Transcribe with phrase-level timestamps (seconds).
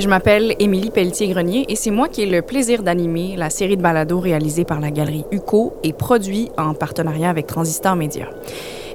[0.00, 3.82] Je m'appelle Émilie Pelletier-Grenier et c'est moi qui ai le plaisir d'animer la série de
[3.82, 8.30] balados réalisée par la Galerie UCO et produit en partenariat avec Transistor Média.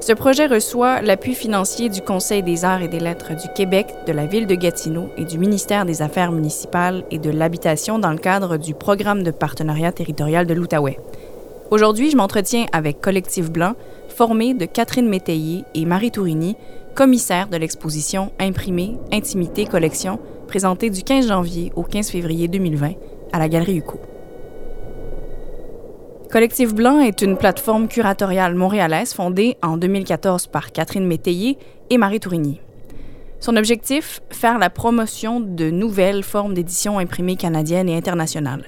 [0.01, 4.13] Ce projet reçoit l'appui financier du Conseil des arts et des lettres du Québec, de
[4.13, 8.17] la ville de Gatineau et du ministère des Affaires municipales et de l'Habitation dans le
[8.17, 10.97] cadre du programme de partenariat territorial de l'Outaouais.
[11.69, 13.75] Aujourd'hui, je m'entretiens avec Collectif Blanc,
[14.09, 16.55] formé de Catherine Métayer et Marie Tourini,
[16.95, 22.93] commissaires de l'exposition Imprimé, Intimité, Collection, présentée du 15 janvier au 15 février 2020
[23.33, 23.99] à la Galerie UCO.
[26.31, 31.57] Collectif Blanc est une plateforme curatoriale montréalaise fondée en 2014 par Catherine Métayer
[31.89, 32.59] et Marie Tourigny.
[33.39, 38.65] Son objectif, faire la promotion de nouvelles formes d'édition imprimées canadiennes et internationales.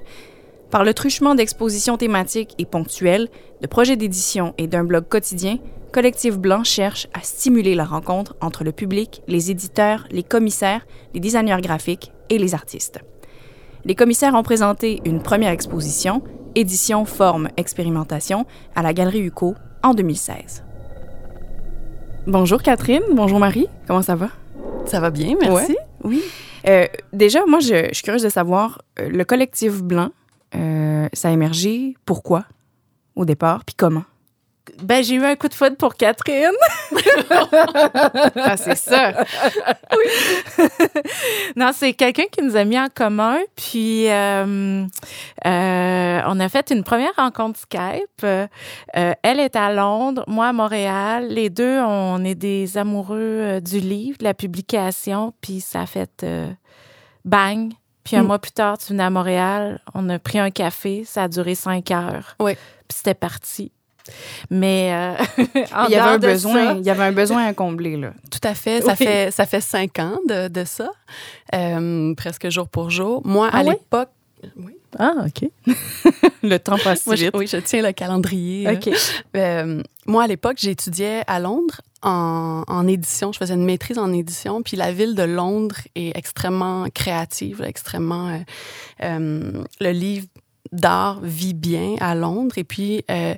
[0.70, 3.30] Par le truchement d'expositions thématiques et ponctuelles,
[3.62, 5.57] de projets d'édition et d'un blog quotidien,
[5.91, 11.20] Collectif Blanc cherche à stimuler la rencontre entre le public, les éditeurs, les commissaires, les
[11.20, 12.99] designers graphiques et les artistes.
[13.85, 16.21] Les commissaires ont présenté une première exposition,
[16.55, 20.63] édition forme expérimentation, à la Galerie UCO en 2016.
[22.27, 24.29] Bonjour Catherine, bonjour Marie, comment ça va?
[24.85, 25.77] Ça va bien, merci.
[26.04, 26.22] oui.
[26.68, 30.10] Euh, déjà, moi, je, suis curieuse de savoir, euh, le collectif blanc,
[30.55, 32.44] euh, ça a émergé pourquoi
[33.16, 34.04] au départ, puis comment?
[34.82, 36.51] Ben, j'ai eu un coup de foudre pour Catherine.
[38.35, 39.23] ah, c'est ça.
[39.91, 40.65] oui.
[41.55, 43.40] non, c'est quelqu'un qui nous a mis en commun.
[43.55, 44.85] Puis, euh,
[45.45, 48.23] euh, on a fait une première rencontre Skype.
[48.23, 48.48] Euh,
[48.93, 51.27] elle est à Londres, moi à Montréal.
[51.29, 55.34] Les deux, on est des amoureux du livre, de la publication.
[55.41, 56.26] Puis, ça a fait
[57.26, 57.71] bang.
[58.04, 58.27] Puis, un mm.
[58.27, 59.82] mois plus tard, tu venais à Montréal.
[59.93, 61.04] On a pris un café.
[61.05, 62.35] Ça a duré cinq heures.
[62.40, 62.54] Oui.
[62.88, 63.71] Puis, c'était parti.
[64.50, 65.44] Mais euh,
[65.88, 68.13] il y avait un besoin, il y avait un besoin à combler là.
[68.31, 68.81] Tout à fait.
[68.81, 70.91] Ça fait ça fait cinq ans de, de ça,
[71.53, 73.22] euh, presque jour pour jour.
[73.25, 74.09] Moi, ah à l'époque,
[74.58, 74.74] oui.
[74.97, 75.50] Ah, OK.
[76.44, 77.31] le temps passe vite.
[77.35, 78.69] oui, je tiens le calendrier.
[78.69, 78.90] OK.
[79.35, 83.31] Euh, moi, à l'époque, j'étudiais à Londres en, en, édition.
[83.31, 84.63] Je faisais une maîtrise en édition.
[84.63, 88.40] Puis la ville de Londres est extrêmement créative, extrêmement...
[89.01, 90.28] le livre
[90.72, 92.57] d'art vit bien à Londres.
[92.57, 93.35] Et puis, euh,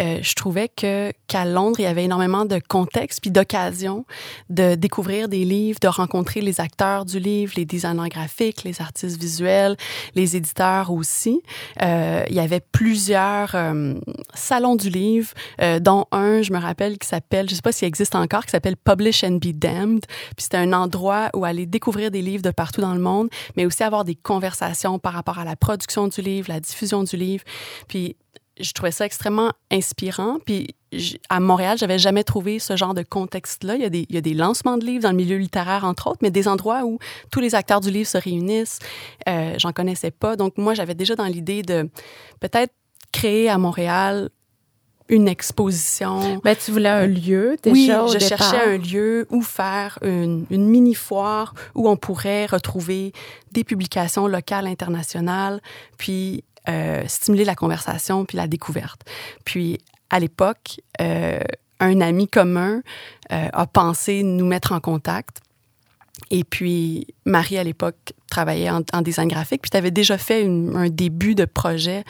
[0.00, 4.04] euh, je trouvais que qu'à Londres, il y avait énormément de contexte puis d'occasion
[4.48, 9.20] de découvrir des livres, de rencontrer les acteurs du livre, les designers graphiques, les artistes
[9.20, 9.76] visuels,
[10.14, 11.42] les éditeurs aussi.
[11.82, 13.94] Euh, il y avait plusieurs euh,
[14.34, 17.88] salons du livre, euh, dont un, je me rappelle, qui s'appelle, je sais pas s'il
[17.88, 20.04] existe encore, qui s'appelle Publish and Be Damned.
[20.36, 23.66] Puis c'était un endroit où aller découvrir des livres de partout dans le monde, mais
[23.66, 27.44] aussi avoir des conversations par rapport à la production du livre, la diffusion du livre.
[27.88, 28.16] Puis
[28.60, 30.38] je trouvais ça extrêmement inspirant.
[30.44, 30.74] Puis
[31.28, 33.76] à Montréal, j'avais jamais trouvé ce genre de contexte-là.
[33.76, 35.84] Il, y a des, il y a des lancements de livres dans le milieu littéraire,
[35.84, 36.98] entre autres, mais des endroits où
[37.30, 38.78] tous les acteurs du livre se réunissent.
[39.28, 40.36] Euh, J'en connaissais pas.
[40.36, 41.88] Donc, moi, j'avais déjà dans l'idée de
[42.40, 42.72] peut-être
[43.12, 44.30] créer à Montréal
[45.08, 46.40] une exposition.
[46.44, 50.66] Ben, tu voulais un lieu déjà Oui, je cherchais un lieu où faire une, une
[50.66, 53.12] mini-foire où on pourrait retrouver
[53.52, 55.62] des publications locales, internationales,
[55.96, 59.00] puis euh, stimuler la conversation puis la découverte.
[59.44, 59.78] Puis
[60.10, 61.40] à l'époque, euh,
[61.80, 62.82] un ami commun
[63.32, 65.40] euh, a pensé nous mettre en contact.
[66.30, 69.62] Et puis, Marie, à l'époque, travaillait en, design graphique.
[69.62, 72.04] Puis, tu avais déjà fait un début de projet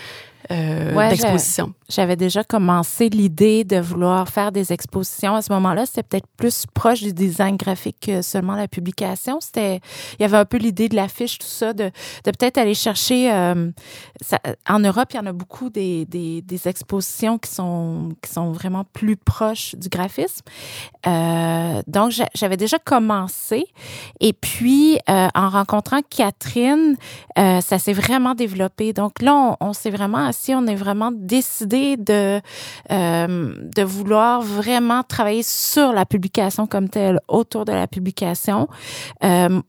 [0.50, 1.72] euh, d'exposition.
[1.88, 5.34] J'avais déjà commencé l'idée de vouloir faire des expositions.
[5.34, 9.40] À ce moment-là, c'était peut-être plus proche du design graphique que seulement la publication.
[9.40, 9.80] C'était,
[10.18, 11.84] il y avait un peu l'idée de l'affiche, tout ça, de,
[12.24, 13.32] de peut-être aller chercher.
[13.32, 13.70] Euh,
[14.20, 14.38] ça,
[14.68, 18.52] en Europe, il y en a beaucoup des, des, des, expositions qui sont qui sont
[18.52, 20.44] vraiment plus proches du graphisme.
[21.06, 23.66] Euh, donc, j'avais déjà commencé.
[24.20, 26.96] Et puis, euh, en rencontrant Catherine,
[27.38, 28.92] euh, ça s'est vraiment développé.
[28.92, 32.40] Donc là, on, on s'est vraiment si on est vraiment décidé de,
[32.92, 38.68] euh, de vouloir vraiment travailler sur la publication comme telle, autour de la publication.
[39.24, 39.60] Euh,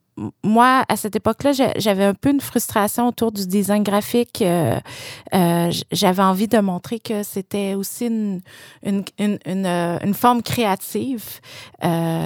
[0.44, 4.44] moi, à cette époque-là, j'avais un peu une frustration autour du design graphique.
[4.44, 8.42] Euh, j'avais envie de montrer que c'était aussi une,
[8.84, 11.40] une, une, forme créative,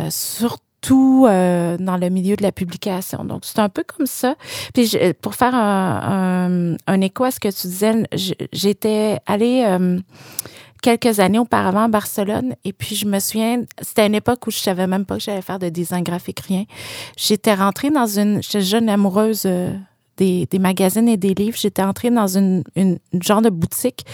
[0.10, 3.24] surtout tout euh, dans le milieu de la publication.
[3.24, 4.36] Donc, c'est un peu comme ça.
[4.74, 8.04] Puis, pour faire un, un, écho à ce que tu disais,
[8.52, 10.00] j'étais allée euh,
[10.82, 14.58] quelques années auparavant à Barcelone et puis je me souviens, c'était une époque où je
[14.58, 16.66] savais même pas que j'allais faire de design graphique, rien.
[17.18, 19.74] J'étais rentrée dans une, j'étais jeune amoureuse euh,
[20.18, 21.58] des, des, magazines et des livres.
[21.58, 24.06] J'étais entrée dans une, une, genre de boutique.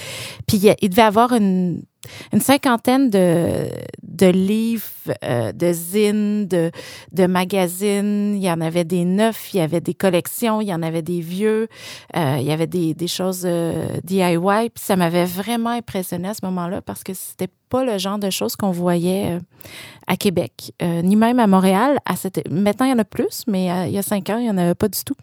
[0.47, 1.81] Puis il devait avoir une
[2.31, 3.67] une cinquantaine de,
[4.03, 4.85] de livres,
[5.23, 6.71] euh, de zines, de,
[7.11, 8.35] de magazines.
[8.35, 11.01] Il y en avait des neufs, il y avait des collections, il y en avait
[11.01, 11.67] des vieux,
[12.15, 14.69] euh, il y avait des, des choses euh, DIY.
[14.69, 18.31] Puis ça m'avait vraiment impressionné à ce moment-là parce que c'était pas le genre de
[18.31, 19.37] choses qu'on voyait
[20.07, 21.99] à Québec, ni même à Montréal.
[22.03, 22.49] À cette...
[22.49, 24.57] Maintenant, il y en a plus, mais il y a cinq ans, il n'y en
[24.57, 25.13] avait pas du tout.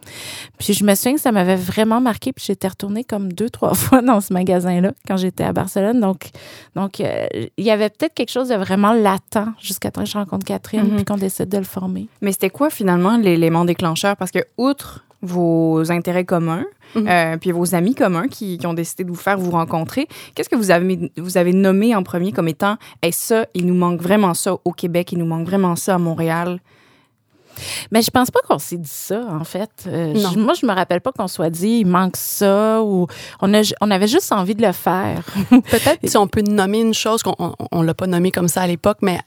[0.57, 3.75] Puis je me souviens que ça m'avait vraiment marqué, puis j'étais retournée comme deux, trois
[3.75, 5.99] fois dans ce magasin-là quand j'étais à Barcelone.
[5.99, 6.31] Donc,
[6.77, 10.47] donc il y avait peut-être quelque chose de vraiment latent jusqu'à temps que je rencontre
[10.47, 10.97] Catherine, mm-hmm.
[10.97, 12.07] puis qu'on décide de le former.
[12.21, 14.17] Mais c'était quoi finalement l'élément déclencheur?
[14.17, 16.65] Parce que, outre vos intérêts communs,
[16.95, 17.09] mhm.
[17.09, 20.09] euh, puis vos amis communs qui, qui, ont décidé de vous faire vous rencontrer.
[20.35, 23.75] Qu'est-ce que vous avez, vous avez nommé en premier comme étant hey, ça, il nous
[23.75, 26.61] manque vraiment ça au Québec, il nous manque vraiment ça à Montréal?
[27.91, 29.71] Mais je pense pas qu'on s'est dit ça, en fait.
[29.87, 33.07] Euh, moi, je me rappelle pas qu'on soit dit il manque ça ou
[33.41, 35.25] on, a, on avait juste envie de le faire.
[35.51, 38.67] Peut-être si on peut nommer une chose qu'on on, l'a pas nommé comme ça à
[38.67, 39.21] l'époque, mais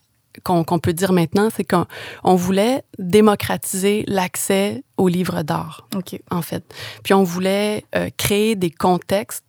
[0.43, 6.19] qu'on peut dire maintenant, c'est qu'on voulait démocratiser l'accès aux livres d'art, OK.
[6.31, 6.63] en fait.
[7.03, 9.43] Puis on voulait euh, créer des contextes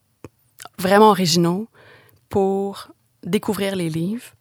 [0.79, 1.69] vraiment originaux
[2.29, 2.89] pour
[3.25, 4.33] découvrir les livres.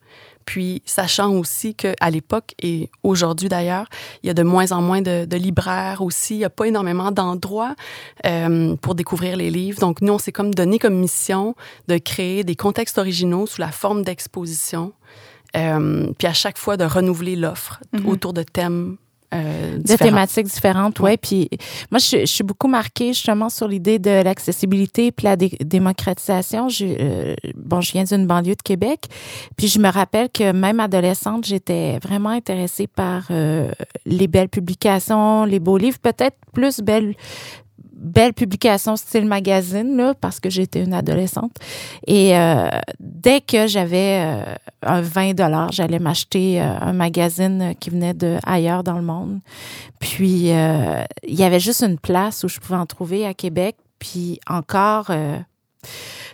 [0.49, 3.85] Puis, sachant aussi qu'à l'époque et aujourd'hui d'ailleurs,
[4.23, 6.33] il y a de moins en moins de, libraires aussi.
[6.33, 7.75] Il n'y a pas énormément d'endroits
[8.25, 9.79] euh, pour découvrir les livres.
[9.79, 11.53] Donc, nous, on s'est comme donné comme mission
[11.87, 14.91] de créer des contextes originaux sous la forme d'exposition
[15.55, 18.07] euh, puis à chaque fois de renouveler l'offre mhm.
[18.07, 18.97] autour de thèmes
[19.33, 21.15] euh, de thématiques différentes, ouais.
[21.17, 21.49] Puis
[21.91, 26.67] moi, je, suis beaucoup marquée justement sur l'idée de l'accessibilité puis la démocratisation.
[26.67, 29.05] Je, euh, bon, je viens d'une banlieue de Québec,
[29.55, 33.71] puis je me rappelle que même adolescente, j'étais vraiment intéressée par euh,
[34.05, 37.13] les belles publications, les beaux livres, peut-être plus belles
[37.99, 41.55] belle publication style magazine là parce que j'étais une adolescente.
[42.07, 42.69] Et euh,
[42.99, 48.37] dès que j'avais euh, un 20 dollars j'allais m'acheter euh, un magazine qui venait de
[48.45, 49.39] ailleurs dans le monde.
[49.99, 53.75] Puis il y avait juste une place où je pouvais en trouver à Québec.
[53.99, 55.11] Puis encore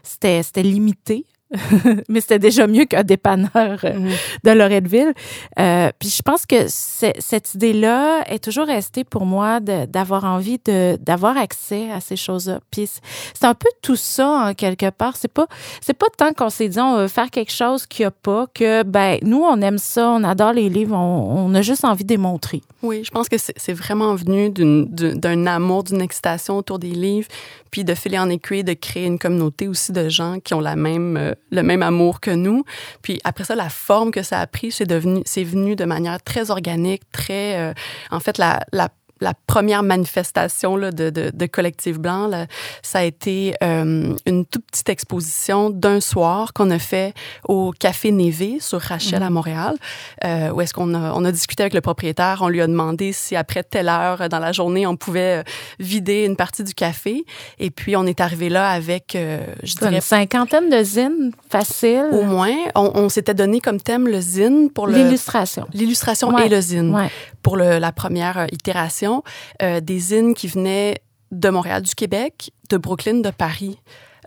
[0.03, 1.25] c'était limité
[2.09, 4.11] mais c'était déjà mieux qu'un dépanneur euh, mhm.
[4.43, 5.13] de Loretteville.
[5.59, 10.97] Euh, puis je pense que cette idée-là est toujours restée pour moi d'avoir envie de
[10.97, 12.59] d'avoir accès à ces choses-là.
[12.71, 12.89] Puis
[13.33, 15.15] c'est un peu tout ça en quelque part.
[15.17, 15.47] C'est pas
[15.81, 18.45] c'est pas tant qu'on s'est dit on veut faire quelque chose qu'il n'y a pas
[18.53, 22.09] que ben nous on aime ça, on adore les livres, on, a juste envie de
[22.09, 22.61] démontrer.
[22.85, 27.27] Oui, je pense que c'est vraiment venu d'un amour, d'une excitation autour des livres,
[27.71, 31.33] puis de filer en aiguille, de créer une communauté aussi de gens qui ont euh,
[31.51, 32.63] le même amour que nous.
[33.01, 37.01] Puis après ça, la forme que ça a pris, c'est venu de manière très organique,
[37.11, 37.73] très, euh,
[38.11, 38.89] en fait, la
[39.25, 42.45] la première manifestation là, de, de, de, Collectif Blanc, là,
[42.83, 47.13] ça a été euh, une toute petite exposition d'un soir qu'on a fait
[47.47, 49.33] au Café Névé sur Rachel à mhm.
[49.33, 49.75] Montréal,
[50.23, 53.13] euh, où est-ce qu'on a, on a discuté avec le propriétaire, on lui a demandé
[53.13, 55.43] si après telle heure dans la journée, on pouvait euh,
[55.79, 57.25] vider une partie du café.
[57.57, 59.95] Et puis, on est arrivé là avec, euh, je dirais...
[59.95, 62.09] Une cinquantaine de zines faciles.
[62.11, 62.55] Au moins.
[62.75, 64.93] On, on s'était donné comme thème le zine pour le...
[64.93, 65.65] L'illustration.
[65.73, 66.93] L'illustration et le zine.
[66.93, 67.09] Ouais.
[67.41, 69.14] Pour le, la première itération
[69.61, 70.95] euh, des zines qui venaient
[71.31, 73.79] de Montréal, du Québec, de Brooklyn, de Paris.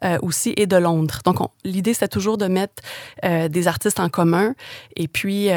[0.04, 1.22] Euh, aussi et de Londres.
[1.24, 2.84] Donc, l'idée, c'était toujours de mettre
[3.24, 4.54] euh, des artistes en commun.
[4.94, 5.48] Et puis,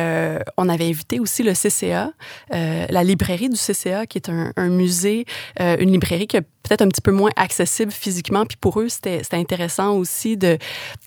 [0.57, 2.12] on avait invité aussi le CCA,
[2.50, 5.25] la librairie du CCA, qui est un, musée,
[5.60, 8.48] une librairie qui est peut-être un petit peu moins accessible physiquement.
[8.48, 10.58] Puis pour eux, c'était intéressant aussi de,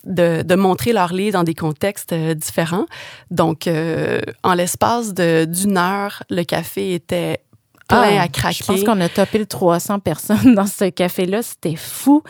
[0.05, 2.85] de, de, montrer leurs livres dans des contextes différents.
[3.31, 3.67] Donc,
[4.43, 7.41] en l'espace d'une heure, le café était
[7.87, 8.57] plein ah, à craquer.
[8.59, 11.41] Je pense qu'on a topé le 300 personnes dans ce café-là.
[11.41, 12.23] C'était fou.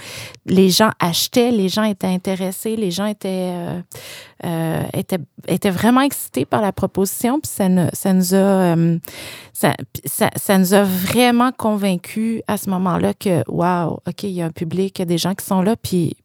[0.45, 3.79] Les gens achetaient, les gens étaient intéressés, les gens étaient, euh,
[4.45, 7.39] euh, étaient, étaient, vraiment excités par la proposition.
[7.39, 8.97] Puis ça, ça nous a, euh,
[9.53, 14.41] ça, ça, ça, nous a vraiment convaincus à ce moment-là que, wow, OK, il y
[14.41, 15.75] a un public, il y a des gens qui sont là.
[15.75, 16.15] Puis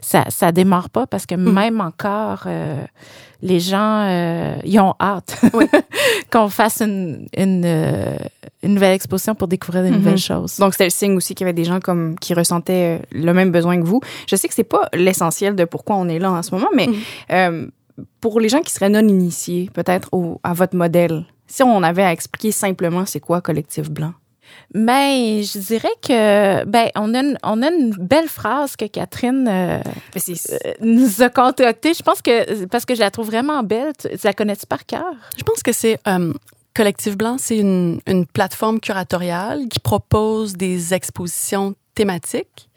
[0.00, 1.52] ça, ça démarre pas parce que mm.
[1.52, 2.46] même encore,
[3.42, 5.40] les gens, euh, ils ont hâte
[6.32, 7.66] qu'on fasse une, une,
[8.62, 10.26] une, nouvelle exposition pour découvrir de nouvelles mm-hmm.
[10.26, 10.56] choses.
[10.56, 13.32] Donc, c'était le signe aussi qu'il y avait des gens comme qui ressentaient euh, le
[13.32, 14.00] même besoin que vous.
[14.26, 16.88] Je sais que c'est pas l'essentiel de pourquoi on est là en ce moment, mais
[17.28, 17.68] mm-hmm.
[18.20, 20.08] pour les gens qui seraient non initiés, peut-être
[20.42, 24.12] à votre modèle, si on avait à expliquer simplement c'est quoi Collectif Blanc?
[24.72, 29.48] Mais je dirais que ben on a une, on a une belle phrase que Catherine
[29.48, 29.80] euh,
[30.16, 31.92] euh, nous a concoctée.
[31.94, 33.92] Je pense que parce que je la trouve vraiment belle.
[33.98, 35.12] Tu, la connais-tu par cœur?
[35.36, 36.32] Je pense que c'est euh,
[36.74, 42.68] Collectif Blanc, c'est une, une plateforme curatoriale qui propose des expositions thématiques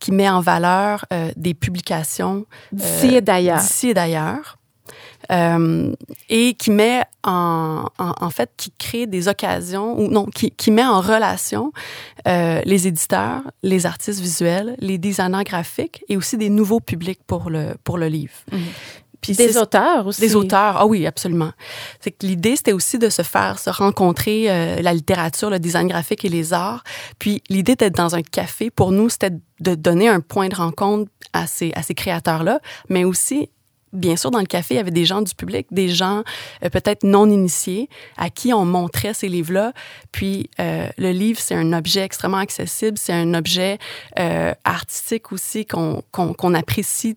[0.00, 3.60] qui met en valeur euh, des publications d'ici et d'ailleurs.
[3.60, 4.56] D'ici et d'ailleurs.
[5.30, 5.94] Euh,
[6.28, 10.72] et qui met en, en, en, fait, qui crée des occasions, ou non, qui, qui
[10.72, 11.72] met en relation
[12.26, 17.50] euh, les éditeurs, les artistes visuels, les designers graphiques et aussi des nouveaux publics pour
[17.50, 18.34] le, pour le livre.
[18.50, 19.09] Mm -hmm.
[19.20, 20.20] Puis des auteurs aussi.
[20.20, 21.52] Des auteurs, ah oui, absolument.
[22.00, 25.88] C'est que l'idée, c'était aussi de se faire, se rencontrer euh, la littérature, le design
[25.88, 26.82] graphique et les arts.
[27.18, 31.10] Puis l'idée d'être dans un café, pour nous, c'était de donner un point de rencontre
[31.32, 33.50] à ces, à ces créateurs-là, mais aussi
[33.92, 36.22] bien sûr, dans le café, il y avait des gens du public, des gens
[36.64, 39.72] euh, peut-être non initiés, à qui on montrait ces livres-là.
[40.12, 43.78] Puis euh, le livre, c'est un objet extrêmement accessible, c'est un objet
[44.18, 47.16] euh, artistique aussi qu'on qu'on qu'on apprécie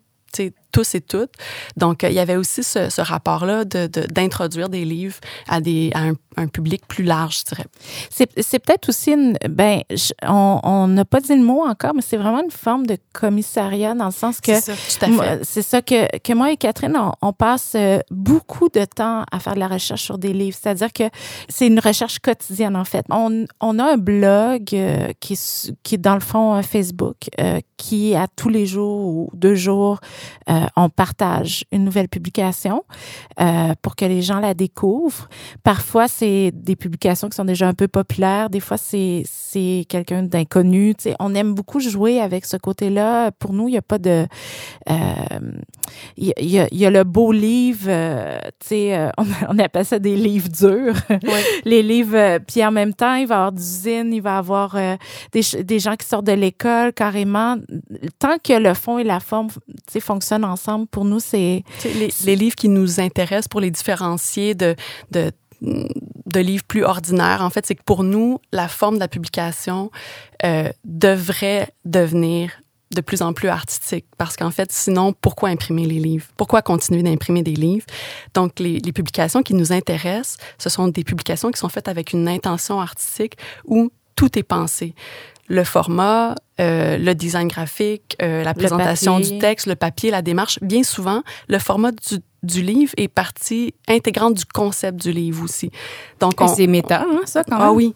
[0.73, 1.31] tous et toutes.
[1.77, 5.15] Donc, euh, il y avait aussi ce, ce rapport-là d'introduire de, des livres
[5.47, 7.67] à, des, à un, un, public plus large, je dirais.
[8.09, 9.37] C'est peut-être aussi une...
[9.49, 9.81] Ben,
[10.23, 14.07] on n'a pas dit le mot encore, mais c'est vraiment une forme de commissariat dans
[14.07, 14.59] le sens que...
[14.59, 15.37] C'est ça.
[15.43, 19.39] C'est ça que, que moi et Catherine, on, on, passe euh, beaucoup de temps à
[19.39, 20.57] faire de la recherche sur des livres.
[20.59, 21.03] C'est-à-dire que
[21.49, 23.05] c'est une recherche quotidienne, en fait.
[23.11, 25.37] On, on a un blog euh, qui,
[25.83, 29.55] qui est dans le fond un Facebook, euh, qui à tous les jours ou deux
[29.55, 29.99] jours,
[30.49, 32.83] euh, on partage une nouvelle publication
[33.39, 35.29] euh, pour que les gens la découvrent.
[35.63, 38.49] Parfois, c'est des publications qui sont déjà un peu populaires.
[38.49, 40.95] Des fois, c'est c'est quelqu'un d'inconnu.
[40.95, 43.31] Tu sais, on aime beaucoup jouer avec ce côté-là.
[43.31, 44.25] Pour nous, il n'y a pas de...
[44.89, 44.93] Euh,
[46.17, 49.59] il euh, y, a, y, a, le beau livre, euh, tu sais, euh, on, on,
[49.59, 50.95] appelle ça des livres durs.
[51.09, 51.39] Oui.
[51.65, 54.75] les livres, puis en même temps, il va y avoir d'usines, il va y avoir
[55.31, 57.57] des, des gens qui sortent de l'école carrément.
[58.19, 61.63] Tant que le fond et la forme, tu sais, fonctionnent ensemble, pour nous, c'est...
[61.83, 64.75] Les, les, livres qui nous intéressent pour les différencier de,
[65.11, 65.31] de
[65.61, 69.91] de livres plus ordinaires, en fait, c'est que pour nous, la forme de la publication
[70.43, 72.51] euh, devrait devenir
[72.93, 76.27] de plus en plus artistique parce qu'en fait, sinon, pourquoi imprimer les livres?
[76.37, 77.85] Pourquoi continuer d'imprimer des livres?
[78.33, 82.13] Donc, les, les, publications qui nous intéressent, ce sont des publications qui sont faites avec
[82.13, 84.93] une intention artistique où tout est pensé
[85.47, 90.59] le format, euh, le design graphique, euh, la présentation du texte, le papier, la démarche.
[90.61, 95.71] Bien souvent, le format du, du livre est partie intégrante du concept du livre aussi.
[96.19, 97.67] Donc, on, c'est méta, hein, ça, quand même?
[97.67, 97.95] Ah oui.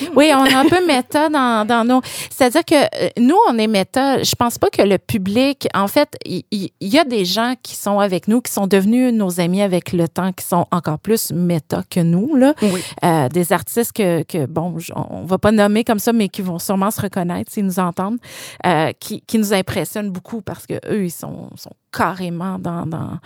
[0.16, 2.00] Oui, on a un peu méta dans, dans nos.
[2.30, 4.22] C'est-à-dire que euh, nous, on est méta.
[4.22, 5.68] Je pense pas que le public.
[5.74, 9.12] En fait, il y, y, a des gens qui sont avec nous, qui sont devenus
[9.12, 12.36] nos amis avec le temps, qui sont encore plus méta que nous.
[12.36, 12.54] Là.
[12.62, 12.82] Oui.
[13.04, 16.58] Euh, des artistes que, que, bon, on va pas nommer comme ça, mais qui vont
[16.58, 18.18] sûrement se reconnaître s'ils nous entendent,
[18.66, 23.18] euh, qui, qui nous impressionnent beaucoup parce que eux, ils sont, sont carrément dans, dans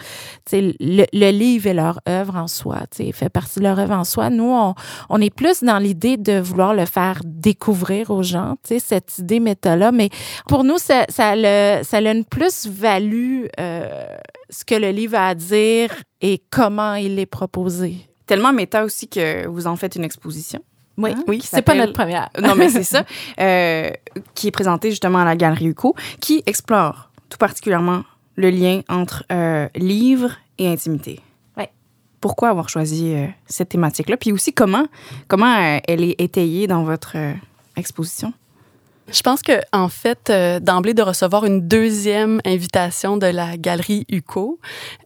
[0.52, 2.82] le, le livre et leur œuvre en soi,
[3.12, 4.30] fait partie de leur œuvre en soi.
[4.30, 4.75] Nous, on,
[5.08, 9.92] on est plus dans l'idée de vouloir le faire découvrir aux gens, cette idée méta-là.
[9.92, 10.11] Mais
[10.49, 14.06] pour nous, ça, ça, a, le, ça a une plus-value, euh,
[14.50, 17.96] ce que le livre a à dire et comment il est proposé.
[18.26, 20.61] Tellement méta aussi que vous en faites une exposition.
[20.99, 22.30] Oui, hein, oui c'est pas notre première.
[22.40, 23.04] non, mais c'est ça.
[23.38, 23.90] Euh,
[24.35, 28.02] qui est présentée justement à la Galerie UCO, qui explore tout particulièrement
[28.37, 31.21] le lien entre euh, livre et intimité.
[31.57, 31.71] Ouais.
[32.21, 34.16] Pourquoi avoir choisi euh, cette thématique-là?
[34.16, 34.87] Puis aussi, comment,
[35.28, 37.16] comment euh, elle est étayée dans votre
[37.76, 38.33] exposition?
[39.12, 44.05] Je pense que en fait, euh, d'emblée de recevoir une deuxième invitation de la galerie
[44.09, 44.59] UCO,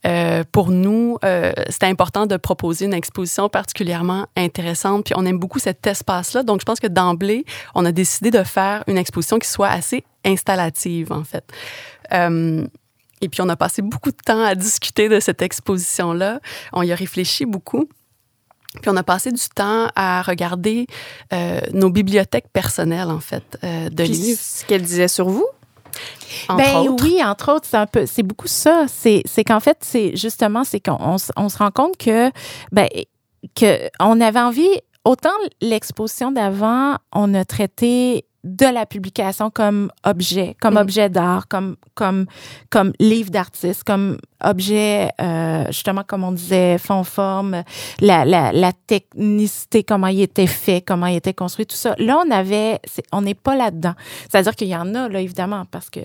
[0.06, 5.04] euh, pour nous, euh, c'était important de proposer une exposition particulièrement intéressante.
[5.04, 7.44] Puis on aime beaucoup cet espace-là, donc je pense que d'emblée,
[7.74, 11.44] on a décidé de faire une exposition qui soit assez installative en fait.
[12.12, 12.66] Euh,
[13.20, 16.40] et puis, on a passé beaucoup de temps à discuter de cette exposition-là.
[16.72, 17.88] On y a réfléchi beaucoup.
[18.80, 20.86] Puis on a passé du temps à regarder
[21.32, 24.40] euh, nos bibliothèques personnelles, en fait, euh, de Puis livres.
[24.40, 25.46] Ce qu'elle disait sur vous?
[26.48, 27.04] Entre ben autres.
[27.04, 28.84] oui, entre autres, c'est un peu, c'est beaucoup ça.
[28.88, 32.30] C'est, c'est qu'en fait, c'est justement, c'est qu'on on, on se rend compte que,
[32.70, 32.88] ben,
[33.56, 34.70] que on avait envie.
[35.04, 40.78] Autant l'exposition d'avant, on a traité de la publication comme objet, comme mmh.
[40.78, 42.26] objet d'art, comme comme
[42.70, 47.62] comme livre d'artiste, comme objet euh, justement comme on disait fond forme,
[48.00, 51.94] la, la la technicité, comment il était fait, comment il était construit, tout ça.
[51.98, 52.80] Là, on avait,
[53.12, 53.94] on n'est pas là-dedans.
[54.30, 56.00] C'est-à-dire qu'il y en a là évidemment parce que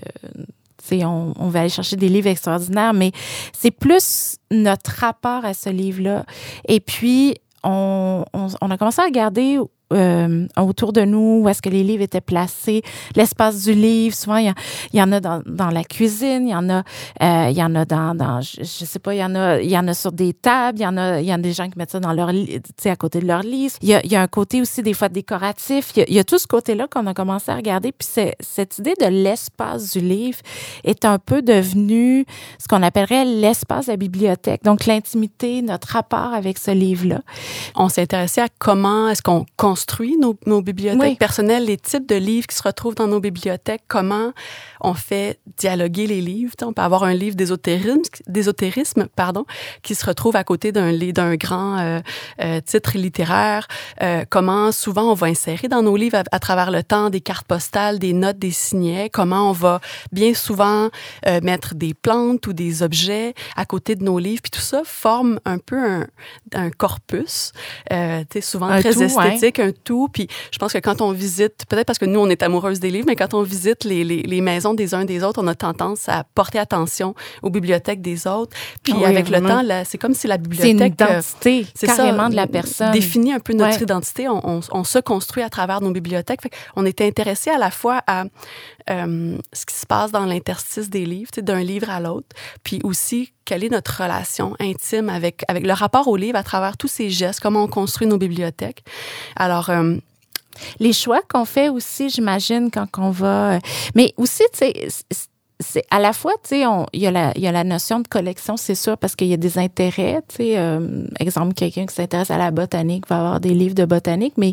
[0.92, 3.12] on, on va aller chercher des livres extraordinaires, mais
[3.52, 6.24] c'est plus notre rapport à ce livre-là.
[6.68, 9.58] Et puis, on, on, on, a commencé à regarder
[9.92, 12.82] euh, autour de nous, où est-ce que les livres étaient placés,
[13.14, 14.16] l'espace du livre.
[14.16, 14.52] Souvent, il
[14.92, 16.82] y, en a dans, la cuisine, il y en a,
[17.22, 19.78] euh, y en a dans, dans je, sais pas, il y en a, il y
[19.78, 21.68] en a sur des tables, il y en a, il y en a des gens
[21.68, 23.72] qui mettent ça dans leur, tu à côté de leur lit.
[23.80, 25.92] Il y a, un côté aussi des fois décoratif.
[25.96, 27.92] Il y y a tout ce côté-là qu'on a commencé à regarder.
[27.92, 28.08] Puis
[28.40, 30.38] cette idée de l'espace du livre
[30.84, 32.24] est un peu devenue
[32.58, 34.64] ce qu'on appellerait l'espace de la bibliothèque.
[34.64, 37.20] Donc l'intimité, notre rapport avec ce livre-là.
[37.76, 39.44] On s'est intéressé à comment est-ce qu'on
[39.76, 43.82] construit nos, nos bibliothèques personnelles, les types de livres qui se retrouvent dans nos bibliothèques,
[43.88, 44.32] comment
[44.80, 46.54] on fait dialoguer les livres.
[46.62, 49.44] on peut avoir un livre d'ésotérisme, d'ésotérisme pardon,
[49.82, 52.00] qui se retrouve à côté d'un d'un grand euh,
[52.40, 53.68] euh, titre littéraire.
[54.02, 57.46] Euh, comment souvent on va insérer dans nos livres à, travers le temps des cartes
[57.46, 59.10] postales, des notes, des signets.
[59.10, 59.80] Comment on va
[60.10, 60.88] bien souvent
[61.42, 64.40] mettre des plantes ou des objets à côté de nos livres.
[64.42, 66.06] Puis tout ça forme un peu un,
[66.54, 67.52] un corpus,
[68.40, 70.08] souvent très esthétique, un tout.
[70.12, 72.90] Puis je pense que quand on visite, peut-être parce que nous, on est amoureuses des
[72.90, 75.54] livres, mais quand on visite les, les, les, maisons des uns des autres, on a
[75.54, 78.56] tendance à porter attention aux bibliothèques des autres.
[78.82, 80.94] Puis avec le temps, c'est comme si la bibliothèque...
[80.98, 82.92] C'est une identité, carrément de la personne.
[82.92, 84.28] Définit un peu notre identité.
[84.28, 86.42] On, on, on, se construit à travers nos bibliothèques.
[86.42, 88.24] Fait on était intéressé à la fois à
[88.90, 92.28] euh, ce qui se passe dans l'interstice des livres, d'un livre à l'autre,
[92.62, 96.76] puis aussi quelle est notre relation intime avec, avec le rapport au livre à travers
[96.76, 98.84] tous ces gestes, comment on construit nos bibliothèques.
[99.36, 99.96] Alors, euh,
[100.78, 103.54] les choix qu'on fait aussi, j'imagine, quand on va.
[103.54, 103.58] Euh,
[103.94, 104.88] mais aussi, tu sais,
[105.60, 108.08] c'est à la fois, tu sais, il y, a la, y a la notion de
[108.08, 111.94] collection, c'est sûr, parce qu'il y a des intérêts, tu sais, euh, exemple, quelqu'un qui
[111.94, 114.52] s'intéresse à la botanique va avoir des livres de botanique, mais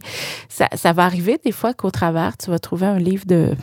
[0.49, 3.53] ça, ça va arriver des fois qu'au travers, tu vas trouver un livre de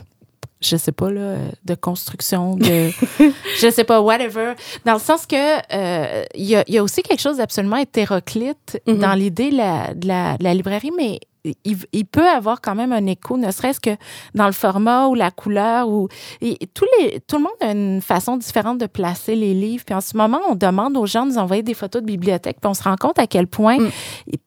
[0.60, 2.90] je sais pas là, de construction, de
[3.60, 7.02] je sais pas whatever, dans le sens que euh, il y, a, y, a, aussi
[7.02, 8.98] quelque chose d'absolument hétéroclite mm-hmm.
[8.98, 11.20] dans l'idée de la, de, la, de la, librairie, mais
[11.64, 13.96] il, il, peut avoir quand même un écho, ne serait-ce que
[14.34, 16.08] dans le format ou la couleur ou
[16.42, 19.84] et tous les tout le monde a une façon différente de placer les livres.
[19.86, 22.58] Puis en ce moment, on demande aux gens de nous envoyer des photos de bibliothèque,
[22.60, 23.90] puis on se rend compte à quel point mm.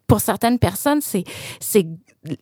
[0.05, 1.23] pour certaines personnes, c'est
[1.59, 1.87] c'est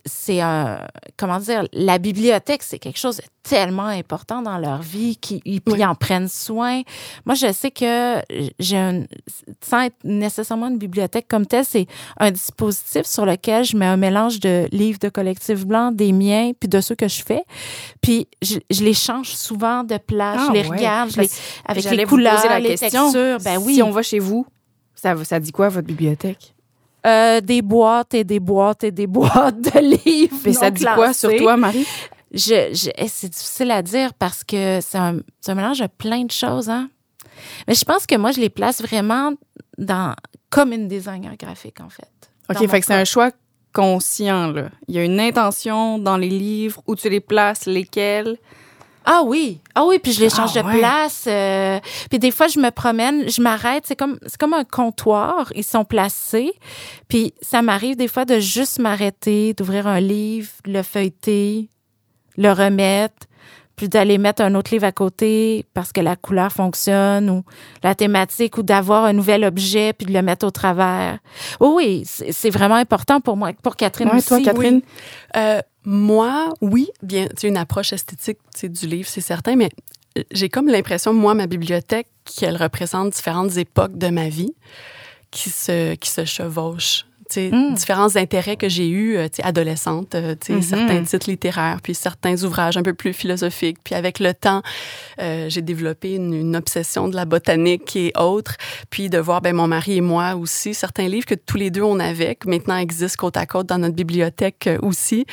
[0.05, 0.79] c'est un,
[1.17, 5.95] comment dire, la bibliothèque, c'est quelque chose de tellement important dans leur vie qu'ils en
[5.95, 6.81] prennent soin.
[7.25, 8.21] Moi, je sais que
[8.59, 9.05] j'ai un,
[9.63, 11.87] sans être nécessairement une bibliothèque comme telle, c'est
[12.19, 16.51] un dispositif sur lequel je mets un mélange de livres de collectif blanc, des miens,
[16.59, 17.43] puis de ceux que je fais.
[18.01, 21.29] Puis je, les change souvent de place, je ah les regarde, je les,
[21.65, 23.39] avec les couleurs, la les question, textures.
[23.39, 23.75] Ben oui.
[23.75, 24.45] Si on va chez vous,
[24.93, 26.53] ça, ça dit quoi votre bibliothèque?
[27.05, 30.37] Euh, des boîtes et des boîtes et des boîtes de livres.
[30.45, 31.87] Mais ça dit quoi sur toi, Marie?
[32.31, 36.23] Je, je eh, c'est difficile à dire parce que c'est un, un, mélange de plein
[36.23, 36.89] de choses, hein.
[37.67, 39.33] Mais je pense que moi, je les place vraiment
[39.77, 40.15] dans,
[40.49, 42.07] comme une designer graphique, en fait.
[42.49, 43.31] OK, fait que c'est un choix
[43.73, 44.69] conscient, là.
[44.87, 48.37] Il y a une intention dans les livres, où tu les places, lesquels?
[49.05, 51.25] Ah oui, ah oui, puis je les change ah de place.
[51.27, 53.85] Euh, puis des fois, je me promène, je m'arrête.
[53.87, 55.51] C'est comme c'est comme un comptoir.
[55.55, 56.53] Ils sont placés.
[57.07, 61.69] Puis ça m'arrive des fois de juste m'arrêter, d'ouvrir un livre, le feuilleter,
[62.37, 63.27] le remettre,
[63.75, 67.43] puis d'aller mettre un autre livre à côté parce que la couleur fonctionne ou
[67.81, 71.17] la thématique ou d'avoir un nouvel objet puis de le mettre au travers.
[71.59, 74.27] oui, c'est vraiment important pour moi, pour Catherine aussi.
[74.27, 74.81] Toi, Catherine?
[75.35, 79.69] Euh, moi, oui, bien, c'est une approche esthétique du livre, c'est certain, mais
[80.31, 84.53] j'ai comme l'impression, moi, ma bibliothèque, qu'elle représente différentes époques de ma vie
[85.31, 87.05] qui se, qui se chevauchent
[87.37, 87.73] mm.
[87.73, 90.61] différents intérêts que j'ai eus, euh, adolescente, euh, mm-hmm.
[90.61, 93.77] certains titres littéraires, puis certains ouvrages un peu plus philosophiques.
[93.83, 94.61] Puis avec le temps,
[95.19, 98.57] euh, j'ai développé une, obsession de la botanique et autres.
[98.89, 101.81] Puis de voir, ben, mon mari et moi aussi, certains livres que tous les deux
[101.81, 105.25] on avait, qui maintenant existent côte à côte dans notre bibliothèque aussi.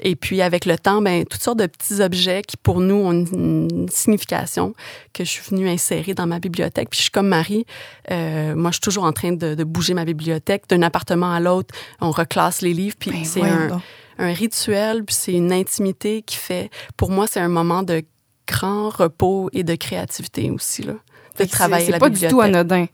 [0.00, 3.12] Et puis avec le temps, ben, toutes sortes de petits objets qui pour nous ont
[3.12, 4.74] une, signification
[5.12, 6.88] que je suis venue insérer dans ma bibliothèque.
[6.90, 7.66] Puis je suis comme Marie,
[8.08, 11.74] moi je suis toujours en train de, de bouger ma bibliothèque d'un appartement à l'autre,
[12.00, 16.70] on reclasse les livres, puis ben c'est un, rituel, puis c'est une intimité qui fait,
[16.96, 18.04] pour moi, c'est un moment de
[18.46, 20.94] grand repos et de créativité aussi, là,
[21.38, 22.86] de travailler C'est pas du tout anodin.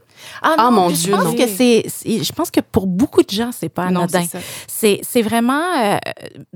[0.42, 3.50] Ah, ah, mon Dieu, je pense que c'est, je pense que pour beaucoup de gens,
[3.52, 4.24] c'est pas anodin.
[4.66, 5.98] C'est, c'est vraiment, euh,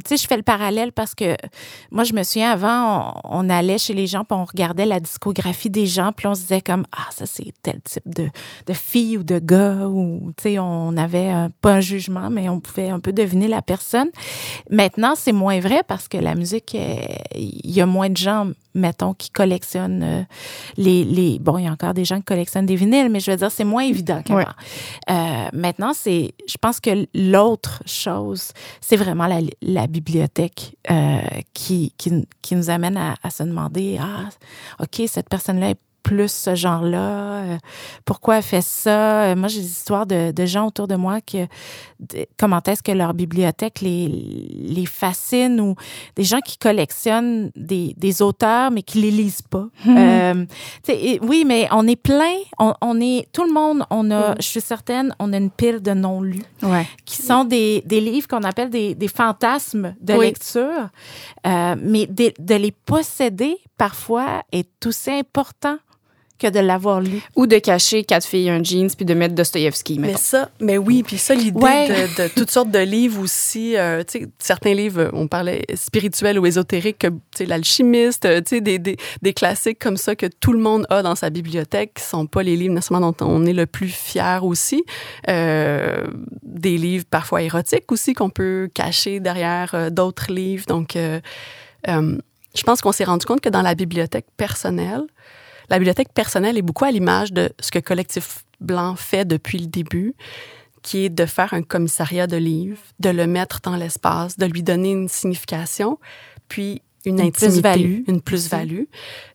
[0.04, 1.36] tu sais, je fais le parallèle parce que
[1.90, 5.70] moi, je me souviens avant, on, allait chez les gens puis on regardait la discographie
[5.70, 8.28] des gens puis on se disait comme, ah, ça c'est tel type de,
[8.66, 12.60] de fille ou de gars ou, tu sais, on avait pas un jugement, mais on
[12.60, 14.08] pouvait un peu deviner la personne.
[14.70, 19.14] Maintenant, c'est moins vrai parce que la musique, il y a moins de gens, mettons,
[19.14, 20.22] qui collectionnent euh,
[20.76, 23.30] les, les, bon, il y a encore des gens qui collectionnent des vinyles, mais je
[23.30, 24.42] veux dire, c'est moins évident qu'avant.
[25.10, 31.20] Euh, maintenant, c'est, je pense que l'autre chose, c'est vraiment la, la bibliothèque euh,
[31.54, 34.28] qui, qui, qui, nous amène à, à se demander, ah,
[34.80, 37.42] OK, cette personne-là est plus ce genre-là?
[37.42, 37.58] Euh,
[38.04, 39.24] pourquoi elle fait ça?
[39.24, 41.40] Euh, moi, j'ai des histoires de, de, gens autour de moi qui,
[42.38, 45.74] comment est-ce que leur bibliothèque les, les fascine ou
[46.16, 49.66] des gens qui collectionnent des, des auteurs mais qui les lisent pas.
[49.84, 49.96] Hmm.
[49.96, 50.44] Euh,
[51.22, 54.36] oui, mais on est plein, on, on, est, tout le monde, on a, hmm.
[54.38, 56.86] je suis certaine, on a une pile de non-lus ouais.
[57.04, 60.88] qui sont des, des livres qu'on appelle des, des, fantasmes de lecture.
[61.46, 65.78] Euh, mais de, de les posséder parfois est aussi important
[66.42, 67.22] que de l'avoir lu.
[67.36, 69.98] Ou de cacher quatre filles un jeans puis de mettre Dostoïevski.
[69.98, 74.02] Mais ça, mais oui, puis ça, l'idée de, de, toutes sortes de livres aussi, euh,
[74.04, 78.78] tu sais, certains livres, on parlait spirituels ou ésotériques, tu sais, l'alchimiste, tu sais, des,
[78.78, 82.26] des, des, classiques comme ça que tout le monde a dans sa bibliothèque, qui sont
[82.26, 84.84] pas les livres nécessairement dont on est le plus fier aussi.
[85.28, 86.06] Euh,
[86.42, 90.66] des livres parfois érotiques aussi qu'on peut cacher derrière euh, d'autres livres.
[90.66, 91.20] Donc, euh,
[91.88, 92.18] euh,
[92.54, 95.02] je pense qu'on s'est rendu compte que dans la bibliothèque personnelle,
[95.72, 99.66] la bibliothèque personnelle est beaucoup à l'image de ce que Collectif Blanc fait depuis le
[99.68, 100.14] début,
[100.82, 104.62] qui est de faire un commissariat de livres, de le mettre dans l'espace, de lui
[104.62, 105.98] donner une signification,
[106.48, 108.84] puis une, une intimité, une plus-value,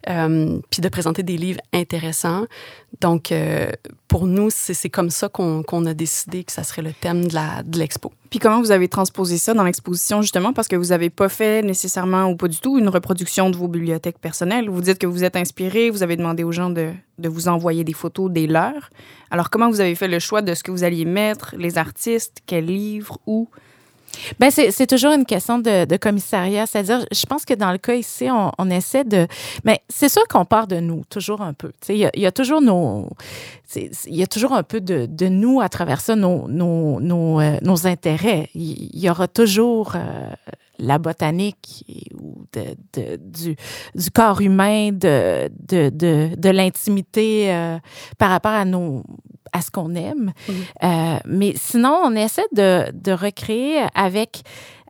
[0.10, 2.45] euh, puis de présenter des livres intéressants.
[3.01, 3.69] Donc, euh,
[4.08, 7.77] pour nous, c'est comme ça qu'on qu a décidé que ça serait le thème de
[7.77, 8.10] l'expo.
[8.10, 11.30] De puis comment vous avez transposé ça dans l'exposition, justement, parce que vous n'avez pas
[11.30, 14.69] fait nécessairement ou pas du tout une reproduction de vos bibliothèques personnelles.
[14.69, 17.84] Vous dites que vous êtes inspiré, vous avez demandé aux gens de, de vous envoyer
[17.84, 18.89] des photos des leurs.
[19.30, 22.41] Alors, comment vous avez fait le choix de ce que vous alliez mettre, les artistes,
[22.45, 23.49] quels livres, où?
[24.39, 26.65] Ben c'est toujours une question de, de commissariat.
[26.65, 29.27] C'est-à-dire, je pense que dans le cas ici, on, on essaie de.
[29.63, 31.71] Mais c'est sûr qu'on part de nous, toujours un peu.
[31.89, 33.10] Il y, y a toujours nos.
[33.75, 37.41] Il y a toujours un peu de, de nous à travers ça, nos, nos, nos,
[37.41, 38.49] euh, nos intérêts.
[38.56, 39.95] Il y, aura toujours.
[39.95, 40.32] Euh,
[40.80, 43.56] la botanique ou de, de, du,
[43.96, 47.78] du corps humain, de, de, de, de l'intimité euh,
[48.18, 49.04] par rapport à nos
[49.54, 50.34] à ce qu'on aime.
[50.84, 54.42] Euh, mais sinon, on essaie de, de recréer avec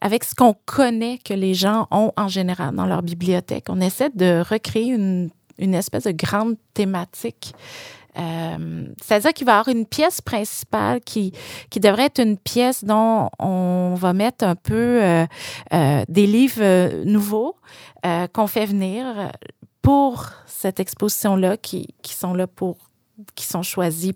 [0.02, 3.66] avec ce qu'on connaît que les gens ont en général dans leur bibliothèque.
[3.70, 7.54] On essaie de recréer une, une espèce de grande thématique
[8.18, 11.34] euh, C'est-à-dire qu'il va y avoir une pièce principale qui,
[11.70, 15.26] qui devrait être une pièce dont on va mettre un peu euh,
[15.74, 17.56] euh, des livres nouveaux
[18.34, 19.32] qu'on fait venir
[19.82, 22.78] pour cette exposition-là, qui, qui sont là pour,
[23.36, 24.14] qui sont choisis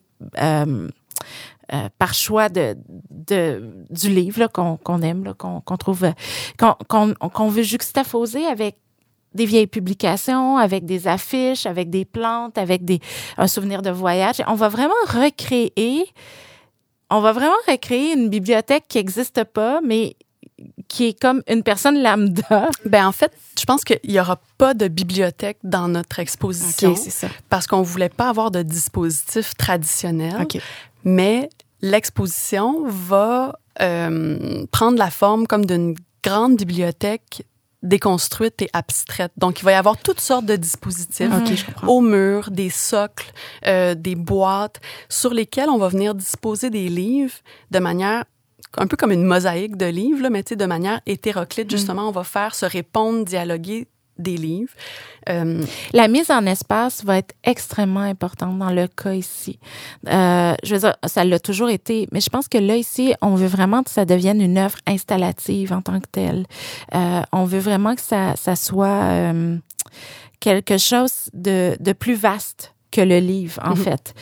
[1.97, 2.77] par choix de,
[3.09, 6.09] de, du livre qu'on qu'on aime, qu'on trouve,
[6.57, 8.77] qu'on qu'on veut juxtaposer avec
[9.33, 12.99] des vieilles publications, avec des affiches, avec des plantes, avec des,
[13.37, 14.41] un souvenir de voyage.
[14.47, 16.05] On va vraiment recréer,
[17.09, 20.15] on va vraiment recréer une bibliothèque qui n'existe pas, mais
[20.87, 22.69] qui est comme une personne lambda.
[22.85, 26.95] Ben en fait, je pense qu'il n'y aura pas de bibliothèque dans notre exposition.
[26.95, 27.27] c'est ça.
[27.49, 30.41] Parce qu'on voulait pas avoir de dispositif traditionnel.
[30.41, 30.61] Okay.
[31.03, 31.49] Mais
[31.81, 37.43] l'exposition va euh, prendre la forme comme d'une grande bibliothèque
[37.83, 39.31] déconstruite et abstraite.
[39.37, 41.55] Donc, il va y avoir toutes sortes de dispositifs okay,
[41.87, 43.31] au mur, des socles,
[43.65, 47.35] euh, des boîtes sur lesquelles on va venir disposer des livres
[47.71, 48.25] de manière
[48.77, 51.67] un peu comme une mosaïque de livres, là, mais de manière hétéroclite.
[51.67, 51.71] Mm.
[51.71, 54.73] Justement, on va faire se répondre, dialoguer des livres.
[55.29, 59.59] Euh, la mise en espace va être extrêmement importante dans le cas ici.
[60.07, 63.35] Euh, je veux dire, ça l'a toujours été, mais je pense que là, ici, on
[63.35, 66.45] veut vraiment que ça devienne une œuvre installative en tant que telle.
[66.95, 69.33] Euh, on veut vraiment que ça, ça soit
[70.39, 73.83] quelque chose de, de plus vaste que le livre, en mm -hmm.
[73.83, 74.13] fait.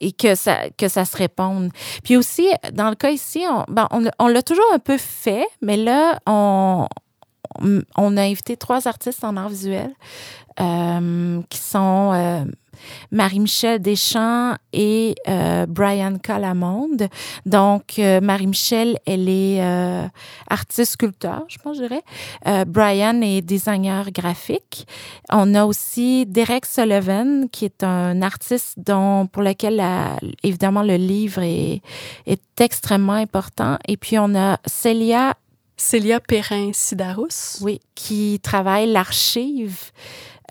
[0.00, 1.70] Et que ça que ça se réponde.
[2.04, 5.46] Puis aussi dans le cas ici, on ben on, on l'a toujours un peu fait,
[5.62, 6.86] mais là on
[7.96, 9.90] on a invité trois artistes en art visuel
[10.60, 12.44] euh, qui sont euh,
[13.10, 17.08] Marie-Michel Deschamps et euh, Brian Calamonde.
[17.44, 20.06] Donc, euh, Marie-Michel, elle est euh,
[20.48, 22.02] artiste-sculpteur, je pense, je dirais.
[22.46, 24.86] Euh, Brian est designer graphique.
[25.30, 30.96] On a aussi Derek Sullivan, qui est un artiste dont, pour lequel, la, évidemment, le
[30.96, 31.80] livre est,
[32.26, 33.78] est extrêmement important.
[33.88, 35.34] Et puis, on a Célia
[35.76, 37.58] Célia Perrin-Sidarus.
[37.60, 39.90] Oui, qui travaille l'archive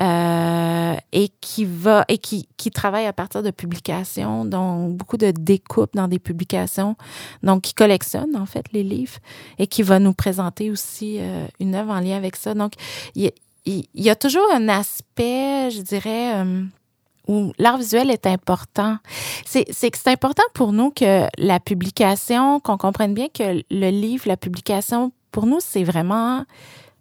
[0.01, 5.31] euh, et qui va et qui, qui travaille à partir de publications, donc beaucoup de
[5.31, 6.97] découpes dans des publications,
[7.43, 9.19] donc qui collectionne en fait les livres
[9.57, 12.53] et qui va nous présenter aussi euh, une œuvre en lien avec ça.
[12.53, 12.73] Donc
[13.15, 13.31] il y,
[13.65, 16.35] il y, a toujours un aspect, je dirais.
[16.35, 16.63] Euh,
[17.27, 18.97] où l'art visuel est important.
[19.45, 24.27] C'est que c'est important pour nous que la publication, qu'on comprenne bien que le livre,
[24.27, 26.45] la publication, pour nous, c'est vraiment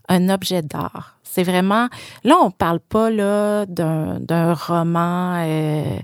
[0.08, 1.18] un objet d'art.
[1.22, 1.88] C'est vraiment...
[2.22, 5.42] Là, on parle pas là d'un roman...
[5.44, 5.98] Euh,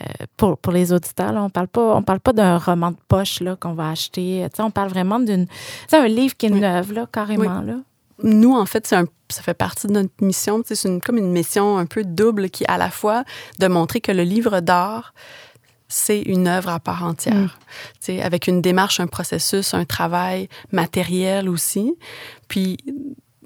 [0.00, 2.96] euh, pour, pour les auditeurs, là, on parle pas on parle pas d'un roman de
[3.06, 4.44] poche là qu'on va acheter.
[4.58, 5.46] on parle vraiment d'une
[5.86, 7.76] c'est un livre qui est neuf là carrément là
[8.22, 10.62] nous, en fait, un, ça fait partie de notre mission.
[10.64, 13.24] C'est une, comme une mission un peu double qui, à la fois,
[13.58, 15.14] de montrer que le livre d'art,
[15.88, 17.58] c'est une œuvre à part entière,
[18.08, 18.20] mm.
[18.20, 21.94] avec une démarche, un processus, un travail matériel aussi.
[22.48, 22.78] Puis,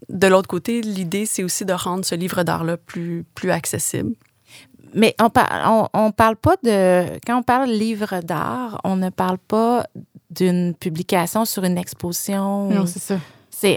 [0.08, 4.14] de l'autre côté, l'idée, c'est aussi de rendre ce livre d'art-là plus, plus accessible.
[4.94, 7.18] Mais on, parle, on, parle pas de.
[7.26, 9.84] Quand on parle livre d'art, on ne parle pas
[10.30, 12.70] d'une publication sur une exposition.
[12.70, 13.18] Non, c'est ça.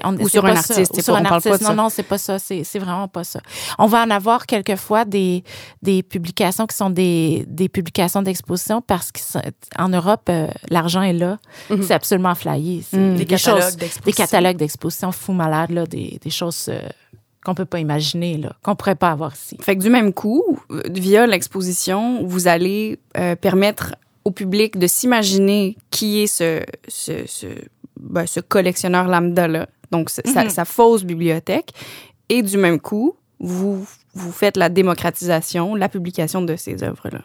[0.04, 0.98] On, ou sur un artiste.
[0.98, 1.62] Ou sur un artiste.
[1.62, 2.38] Non, non, c'est pas ça.
[2.40, 3.40] C'est vraiment pas ça.
[3.80, 5.44] On va en avoir quelquefois des,
[5.82, 11.40] des publications qui sont des, des publications d'exposition parce qu'en Europe, euh, l'argent est là.
[11.70, 11.84] Mhm.
[11.84, 12.84] C'est absolument flyé.
[12.92, 13.16] Mm.
[13.16, 14.02] Des, catalogues d'exposition.
[14.06, 16.80] Des catalogues d'exposition fous malades, là, des, des choses euh,
[17.44, 19.58] qu'on peut pas imaginer, là, qu'on pourrait pas avoir ici.
[19.62, 23.00] Fait que du même coup, euh, via l'exposition, vous allez
[23.42, 27.48] permettre au public de s'imaginer qui est ce, ce, ce
[28.02, 30.50] ben, ce collectionneur lambda-là, donc mhm.
[30.50, 31.72] sa, fausse bibliothèque.
[32.30, 37.22] Et du même coup, vous, vous faites la démocratisation, la publication de ces œuvres-là.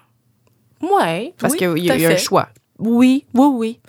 [0.83, 1.33] Oui.
[1.39, 2.49] Parce qu'il y, a, un choix.
[2.79, 3.81] Oui, oui, oui.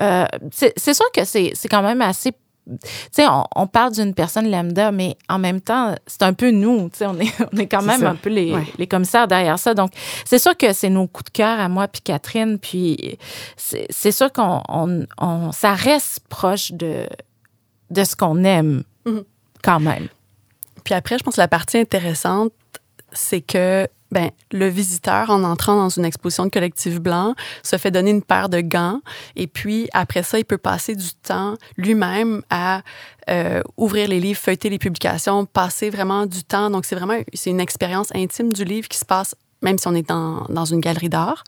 [0.00, 2.32] Euh, c'est sûr que c'est quand même assez
[2.68, 3.24] tu sais,
[3.56, 6.88] on, parle d'une personne lambda, mais en même temps, c'est un peu nous.
[6.90, 9.74] Tu sais, on est, on est quand même un peu les, les, commissaires derrière ça.
[9.74, 9.92] Donc,
[10.24, 12.58] c'est sûr que c'est nos coups de cœur à moi puis Catherine.
[12.58, 13.18] Puis,
[13.56, 17.06] c'est sûr qu'on on, ça reste proche de,
[17.90, 19.24] de ce qu'on aime, mm-hmm.
[19.62, 20.08] quand même.
[20.84, 22.52] Puis après, je pense que la partie intéressante,
[23.12, 27.90] c'est que ben, le visiteur, en entrant dans une exposition de collectif blanc, se fait
[27.90, 29.00] donner une paire de gants
[29.36, 32.82] et puis après ça, il peut passer du temps lui-même à
[33.28, 36.70] euh, ouvrir les livres, feuilleter les publications, passer vraiment du temps.
[36.70, 39.94] Donc, c'est vraiment c'est une expérience intime du livre qui se passe même si on
[39.96, 41.42] est dans, dans une galerie d'art.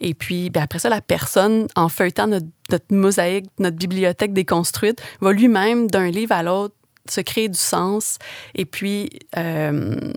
[0.00, 5.02] Et puis, ben après ça, la personne, en feuilletant notre, notre mosaïque, notre bibliothèque déconstruite,
[5.20, 6.76] va lui-même, d'un livre à l'autre,
[7.10, 8.18] se créer du sens
[8.54, 10.12] et puis euh,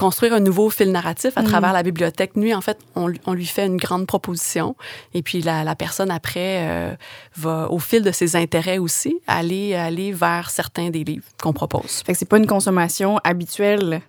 [0.00, 1.44] construire un nouveau fil narratif à mm.
[1.44, 2.34] travers la bibliothèque.
[2.34, 4.74] Nuit, en fait, on, on, lui fait une grande proposition
[5.12, 6.94] et puis la, la personne après euh,
[7.36, 12.02] va, au fil de ses intérêts aussi, aller, aller vers certains des livres qu'on propose.
[12.06, 14.00] Fait que c'est pas une consommation habituelle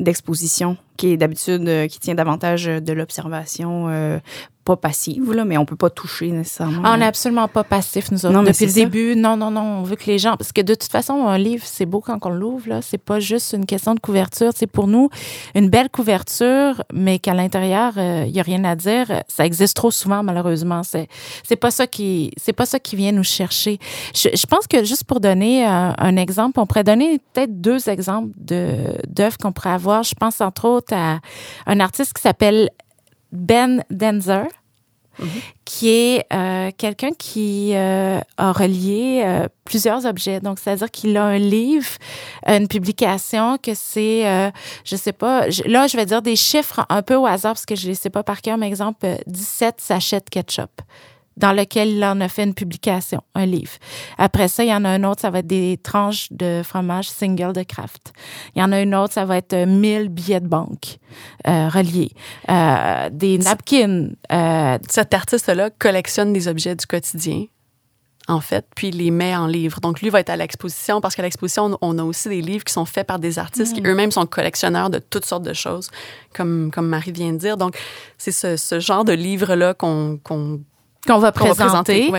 [0.00, 4.18] d'exposition qui est d'habitude euh, qui tient davantage de l'observation euh,
[4.66, 6.82] pas passive, là, mais on peut pas toucher nécessairement.
[6.84, 8.34] Ah, on n'est absolument pas passif, nous autres.
[8.34, 10.36] Non, Depuis le début, non, non, non, on veut que les gens...
[10.36, 12.82] Parce que de toute façon, un livre, c'est beau quand on l'ouvre, là.
[12.82, 14.50] C'est pas juste une question de couverture.
[14.56, 15.08] C'est pour nous
[15.54, 19.06] une belle couverture, mais qu'à l'intérieur, il euh, y a rien à dire.
[19.28, 20.82] Ça existe trop souvent, malheureusement.
[20.82, 21.06] C'est,
[21.44, 23.78] c'est pas ça qui, c'est pas ça qui vient nous chercher.
[24.16, 27.88] Je, je pense que juste pour donner un, un exemple, on pourrait donner peut-être deux
[27.88, 28.78] exemples de,
[29.08, 30.02] d'œuvres qu'on pourrait avoir.
[30.02, 31.20] Je pense entre autres à
[31.66, 32.70] un artiste qui s'appelle
[33.32, 34.46] Ben Denzer.
[35.64, 40.40] qui est euh, quelqu'un qui euh, a relié euh, plusieurs objets.
[40.40, 41.88] Donc, c'est-à-dire qu'il a un livre,
[42.46, 44.52] une publication, que c'est,
[44.84, 47.74] je sais pas, là, je vais dire des chiffres un peu au hasard parce que
[47.74, 50.70] je ne les sais pas par cœur, mais exemple, 17 sachets de ketchup
[51.36, 53.72] dans lequel il en a fait une publication, un livre.
[54.18, 57.08] Après ça, il y en a un autre, ça va être des tranches de fromage
[57.08, 58.12] single de Kraft.
[58.54, 60.98] Il y en a une autre, ça va être 1000 billets de banque
[61.46, 62.12] euh, reliés,
[62.48, 64.10] euh, des napkins.
[64.32, 67.44] Euh, Cet artiste-là collectionne des objets du quotidien
[68.28, 69.80] en fait, puis les met en livre.
[69.80, 72.72] Donc, lui va être à l'exposition parce qu'à l'exposition, on a aussi des livres qui
[72.72, 73.86] sont faits par des artistes qui mm.
[73.86, 75.90] eux-mêmes sont collectionneurs de toutes sortes de choses,
[76.34, 77.56] comme, comme Marie vient de dire.
[77.56, 77.78] Donc,
[78.18, 80.18] c'est ce, ce genre de livre-là qu'on
[81.06, 82.12] qu'on va présenter.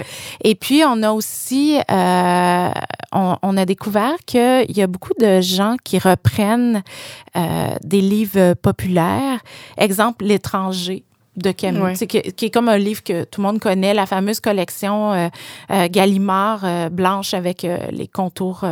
[0.44, 2.70] Et puis, on a aussi, euh,
[3.12, 6.84] on, a découvert qu'il y a beaucoup de gens qui reprennent
[7.36, 9.40] euh, des livres populaires.
[9.78, 11.04] Exemple, L'étranger
[11.38, 15.14] de Camus, qui, est comme un livre que tout le monde connaît, la fameuse collection
[15.14, 15.28] euh,
[15.72, 18.64] euh Gallimard euh, blanche avec les contours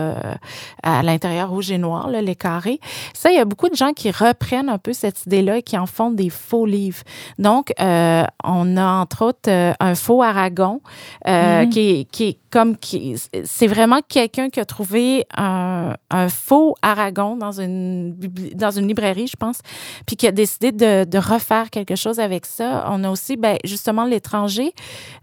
[0.84, 2.80] à l'intérieur rouge et noir, là, les carrés.
[3.14, 5.78] Ça, il y a beaucoup de gens qui reprennent un peu cette idée-là et qui
[5.78, 7.04] en font des faux livres.
[7.38, 9.50] Donc, on a entre autres
[9.80, 10.82] un faux Aragon
[11.26, 11.70] mm-hmm.
[11.70, 17.36] qui, qui est comme qui c'est vraiment quelqu'un qui a trouvé un, un, faux Aragon
[17.36, 18.16] dans une
[18.54, 19.60] dans une librairie, je pense,
[20.06, 22.55] puis qui a décidé de, de refaire quelque chose avec ça.
[22.64, 24.74] On a aussi, ben, justement, l'étranger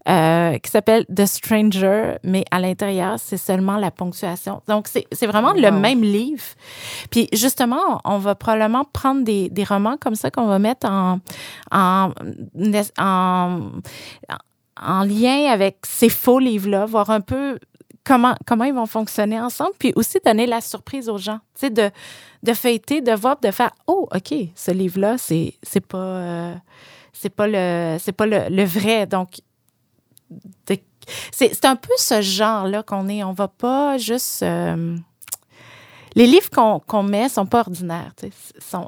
[0.09, 4.62] euh, qui s'appelle The Stranger, mais à l'intérieur, c'est seulement la ponctuation.
[4.68, 6.45] Donc, c'est vraiment le même livre.
[7.11, 11.21] Puis, justement, on va probablement prendre des, des romans comme ça qu'on va mettre en,
[11.71, 12.11] en,
[12.99, 13.61] en,
[14.81, 17.59] en lien avec ces faux livres-là, voir un peu
[18.05, 21.71] comment, comment ils vont fonctionner ensemble, puis aussi donner la surprise aux gens, tu sais,
[21.71, 21.90] de,
[22.42, 26.55] de feuilleter, de voir, de faire, oh, OK, ce livre-là, c'est, c'est pas, euh,
[27.12, 29.07] c'est pas, le, c'est pas le, vrai.
[29.07, 29.40] Donc,
[30.66, 30.83] c'est,
[31.33, 33.22] c'est un peu ce genre-là qu'on est.
[33.22, 34.42] On va pas juste...
[34.42, 34.96] Euh,
[36.14, 38.12] les livres qu'on qu met sont pas ordinaires.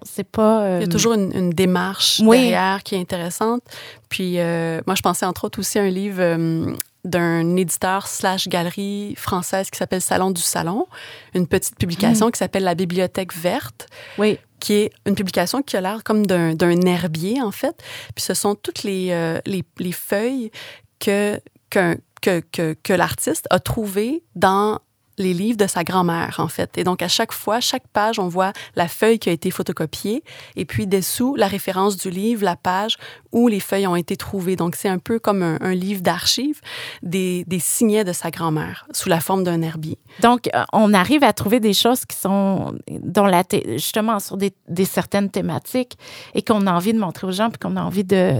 [0.02, 0.78] C'est pas.
[0.78, 3.62] Il y a euh, toujours une, démarche derrière qui est intéressante.
[4.10, 9.70] Puis moi, je pensais entre autres aussi à un livre d'un éditeur slash galerie française
[9.70, 10.86] qui s'appelle Salon du Salon,
[11.34, 12.30] une petite publication mm.
[12.32, 13.86] qui s'appelle La Bibliothèque verte.
[14.18, 14.38] Oui.
[14.64, 17.76] Qui est une publication qui a l'air comme d'un herbier, en fait.
[18.14, 20.50] Puis ce sont toutes les, euh, les, les, feuilles
[20.98, 24.78] que, que, que, que l'artiste a trouvées dans
[25.18, 26.78] les livres de sa grand-mère, en fait.
[26.78, 30.24] Et donc, à chaque fois, chaque page, on voit la feuille qui a été photocopiée
[30.56, 32.96] et puis dessous, la référence du livre, la page
[33.34, 34.56] où les feuilles ont été trouvées.
[34.56, 36.60] Donc, c'est un peu comme un, livre d'archives
[37.02, 39.98] des, signets de sa grand-mère sous la forme d'un herbier.
[40.20, 43.42] Donc, euh, on arrive à trouver des choses qui sont dans la
[43.72, 45.98] justement sur des, certaines thématiques
[46.34, 48.38] et qu'on a envie de montrer aux gens puis qu'on a envie de,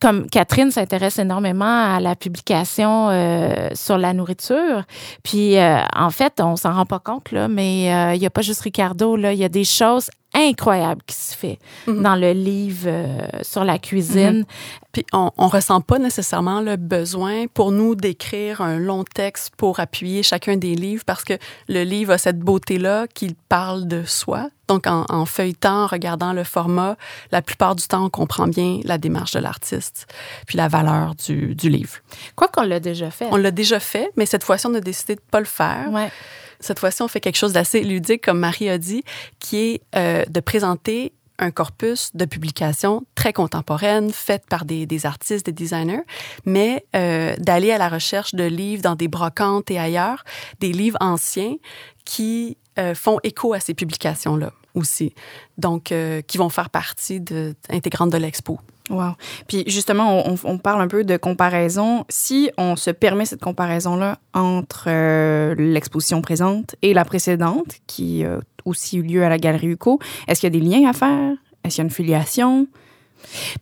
[0.00, 4.84] comme Catherine s'intéresse énormément à la publication euh, sur la nourriture.
[5.22, 8.42] Puis, euh, en fait, on s'en rend pas compte, là, mais il n'y a pas
[8.42, 12.86] juste Ricardo, là, il y a des choses incroyable qui se fait dans le livre
[12.86, 14.38] euh, sur la cuisine.
[14.38, 14.44] Mhm.
[14.92, 19.80] Puis on, on ressent pas nécessairement le besoin pour nous d'écrire un long texte pour
[19.80, 21.34] appuyer chacun des livres parce que
[21.68, 24.48] le livre a cette beauté-là qu'il parle de soi.
[24.66, 26.96] Donc en, en, feuilletant, en regardant le format,
[27.32, 30.06] la plupart du temps, on comprend bien la démarche de l'artiste
[30.46, 31.98] puis la valeur du, du livre.
[32.36, 33.28] Quoi qu'on l'a déjà fait.
[33.30, 35.88] On l'a déjà fait, mais cette fois-ci, on a décidé de pas le faire.
[35.90, 36.10] Ouais.
[36.60, 39.04] Cette fois-ci, on fait quelque chose d'assez ludique, comme Marie a dit,
[39.38, 45.46] qui est euh, de présenter un corpus de publications très contemporaines, faites par des, artistes,
[45.46, 46.02] des designers,
[46.44, 50.24] mais euh, d'aller à la recherche de livres dans des brocantes et ailleurs,
[50.58, 51.54] des livres anciens
[52.04, 55.14] qui euh, font écho à ces publications-là aussi,
[55.58, 55.92] donc
[56.26, 57.20] qui vont faire partie
[57.68, 58.60] intégrante de l'expo.
[58.90, 59.12] Wow.
[59.46, 62.04] Puis justement, on, parle un peu de comparaison.
[62.08, 68.40] Si on se permet cette comparaison-là entre euh, l'exposition présente et la précédente, qui a
[68.64, 71.36] aussi eu lieu à la Galerie UCO, est-ce qu'il y a des liens à faire?
[71.64, 72.66] Est-ce qu'il y a une filiation?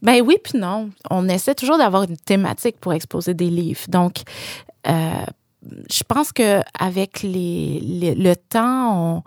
[0.03, 0.91] Ben oui, puis non.
[1.11, 3.81] On essaie toujours d'avoir une thématique pour exposer des livres.
[3.89, 4.19] Donc,
[4.87, 5.25] euh,
[5.91, 6.33] je pense
[7.23, 9.25] les, les, le temps,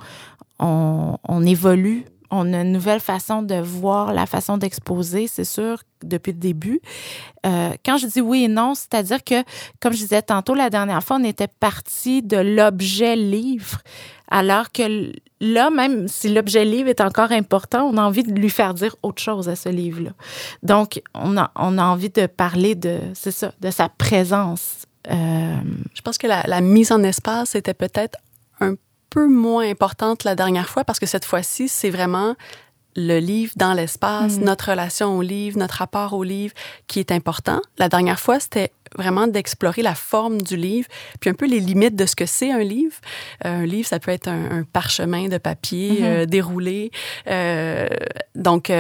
[0.60, 6.32] on évolue on a une nouvelle façon de voir la façon d'exposer, c'est sûr, depuis
[6.32, 6.80] le début.
[7.46, 9.44] Euh, quand je dis oui et non, c'est-à-dire que,
[9.80, 13.80] comme je disais tantôt la dernière fois, on était parti de l'objet livre,
[14.30, 15.12] alors que
[15.42, 18.96] là, même si l'objet livre est encore important, on a envie de lui faire dire
[19.02, 20.12] autre chose à ce livre-là.
[20.62, 24.86] Donc, on a, on a envie de parler de, c'est ça, de sa présence.
[25.10, 25.56] Euh...
[25.96, 28.20] Je pense que la, la mise en espace était peut-être
[28.60, 28.76] un
[29.10, 32.36] peu moins importante la dernière fois parce que cette fois-ci, c'est vraiment
[32.96, 34.44] le livre dans l'espace, mm.
[34.44, 36.54] notre relation au livre, notre rapport au livre
[36.88, 37.62] qui est important.
[37.78, 40.88] La dernière fois, c'était vraiment d'explorer la forme du livre,
[41.20, 42.96] puis un peu les limites de ce que c'est un livre.
[43.46, 46.04] Euh, un livre, ça peut être un, un parchemin de papier mm-hmm.
[46.04, 46.92] euh, déroulé.
[47.28, 47.88] Euh,
[48.36, 48.72] donc,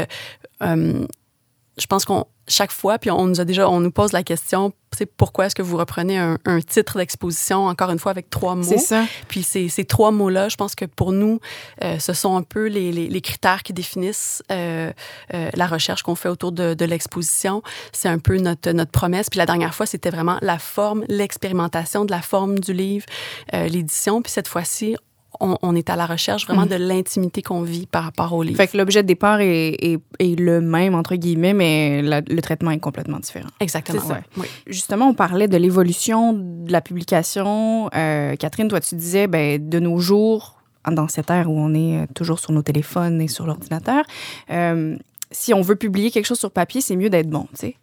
[0.62, 4.74] je pense qu'on chaque fois, puis on nous a déjà, on nous pose la question,
[4.98, 8.56] c'est pourquoi est-ce que vous reprenez un, un titre d'exposition encore une fois avec trois
[8.56, 8.64] mots?
[8.64, 9.06] C'est ça.
[9.28, 11.40] Puis ces, ces trois mots-là, je pense que pour nous,
[11.84, 14.92] euh, ce sont un peu les, les, les critères qui définissent euh,
[15.34, 17.62] euh, la recherche qu'on fait autour de, de l'exposition.
[17.94, 19.30] C'est un peu notre notre promesse.
[19.30, 23.06] Puis la dernière fois, c'était vraiment la forme, l'expérimentation de la forme du livre,
[23.54, 24.22] euh, l'édition.
[24.24, 24.96] Puis cette fois-ci,
[25.40, 26.70] on, on, est à la recherche vraiment mm.
[26.70, 28.58] de l'intimité qu'on vit par rapport au livre.
[28.58, 32.42] Fait que l'objet de départ est, est, est, le même, entre guillemets, mais la, le
[32.42, 33.50] traitement est complètement différent.
[33.60, 34.06] Exactement.
[34.08, 34.24] Ouais.
[34.38, 34.48] Oui.
[34.68, 37.90] Justement, on parlait de l'évolution de la publication.
[37.96, 42.08] Euh, Catherine, toi, tu disais, ben, de nos jours, dans cette ère où on est
[42.14, 44.04] toujours sur nos téléphones et sur l'ordinateur,
[44.50, 44.98] euh,
[45.32, 47.76] si on veut publier quelque chose sur papier, c'est mieux d'être bon, tu sais.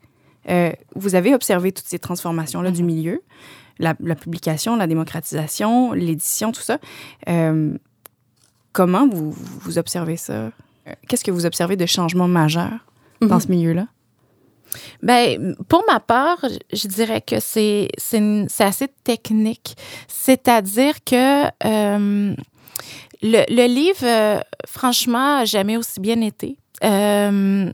[0.48, 3.22] Euh, vous avez observé toutes ces transformations-là du milieu
[3.78, 6.78] la, la, publication, la démocratisation, l'édition, tout ça.
[7.28, 7.76] Euh,
[8.72, 10.50] comment vous, vous observez ça?
[11.08, 12.80] Qu'est-ce que vous observez de changements majeurs
[13.20, 13.28] mm -hmm.
[13.28, 13.86] dans ce milieu-là?
[15.02, 16.38] Ben, pour ma part,
[16.72, 17.88] je dirais que c'est
[18.58, 19.76] assez technique.
[20.08, 22.34] C'est-à-dire que euh,
[23.22, 26.59] le, le, livre, euh, franchement, n'a jamais aussi bien été.
[26.84, 27.70] Euh,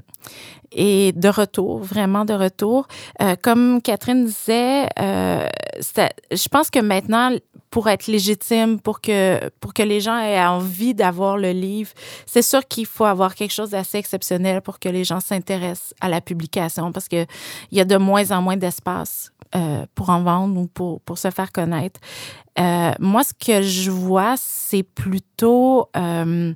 [0.75, 2.87] est de retour, vraiment de retour.
[3.21, 5.47] Euh, comme Catherine disait, euh,
[6.31, 7.33] je pense que maintenant,
[7.71, 11.91] pour être légitime, pour que, pour que les gens aient envie d'avoir le livre,
[12.27, 16.09] c'est sûr qu'il faut avoir quelque chose d'assez exceptionnel pour que les gens s'intéressent à
[16.09, 17.27] la publication parce qu'il
[17.73, 21.31] y a de moins en moins d'espace euh, pour en vendre ou pour, pour se
[21.31, 21.99] faire connaître.
[22.59, 26.53] Euh, moi, ce que je vois, c'est plutôt euh,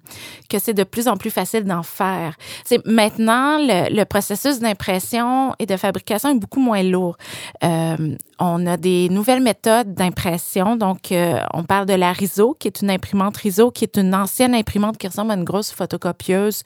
[0.51, 2.37] que c'est de plus en plus facile d'en faire.
[2.65, 7.17] C'est maintenant le, processus d'impression et de fabrication est beaucoup moins lourd.
[7.65, 10.77] Euh, on a des nouvelles méthodes d'impression.
[10.77, 11.13] Donc,
[11.55, 14.99] on parle de la RISO, qui est une imprimante RISO, qui est une ancienne imprimante
[14.99, 16.63] qui ressemble à une grosse photocopieuse,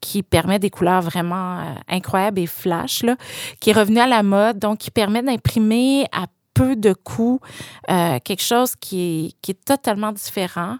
[0.00, 3.16] qui permet des couleurs vraiment incroyables et flash, là,
[3.60, 6.26] qui est revenue à la mode, donc qui permet d'imprimer à
[6.58, 7.40] peu de coûts,
[7.88, 10.76] euh, quelque chose qui est, totalement différent.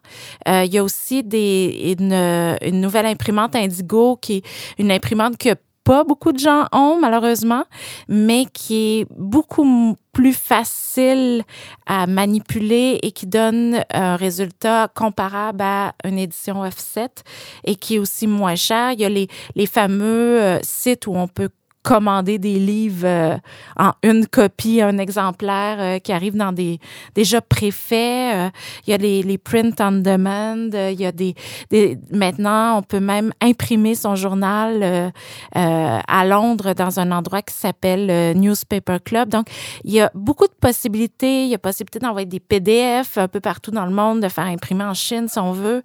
[0.49, 4.43] Euh, il y a aussi une nouvelle imprimante Indigo qui est
[4.79, 5.55] une imprimante que
[5.85, 7.65] pas beaucoup de gens ont malheureusement,
[8.09, 11.45] mais qui est beaucoup plus facile
[11.87, 17.09] à manipuler et qui donne un résultat comparable à une édition offset
[17.65, 18.93] et qui est aussi moins cher.
[18.93, 21.49] Il y a les, les fameux euh, sites où on peut
[21.83, 23.37] commander des livres euh,
[23.79, 26.79] en une copie, un exemplaire euh, qui arrive dans des
[27.15, 28.35] déjà préfaits.
[28.35, 28.51] Euh,
[28.87, 30.71] il y a les, les print on demand.
[30.73, 31.35] il y a des,
[31.71, 35.13] des, maintenant on peut même imprimer son journal
[35.55, 39.29] à Londres dans un endroit qui s'appelle Newspaper Club.
[39.29, 39.47] Donc
[39.85, 41.45] il y a beaucoup de possibilités.
[41.45, 44.47] Il y a possibilité d'envoyer des PDF un peu partout dans le monde, de faire
[44.47, 45.83] imprimer en Chine si on veut.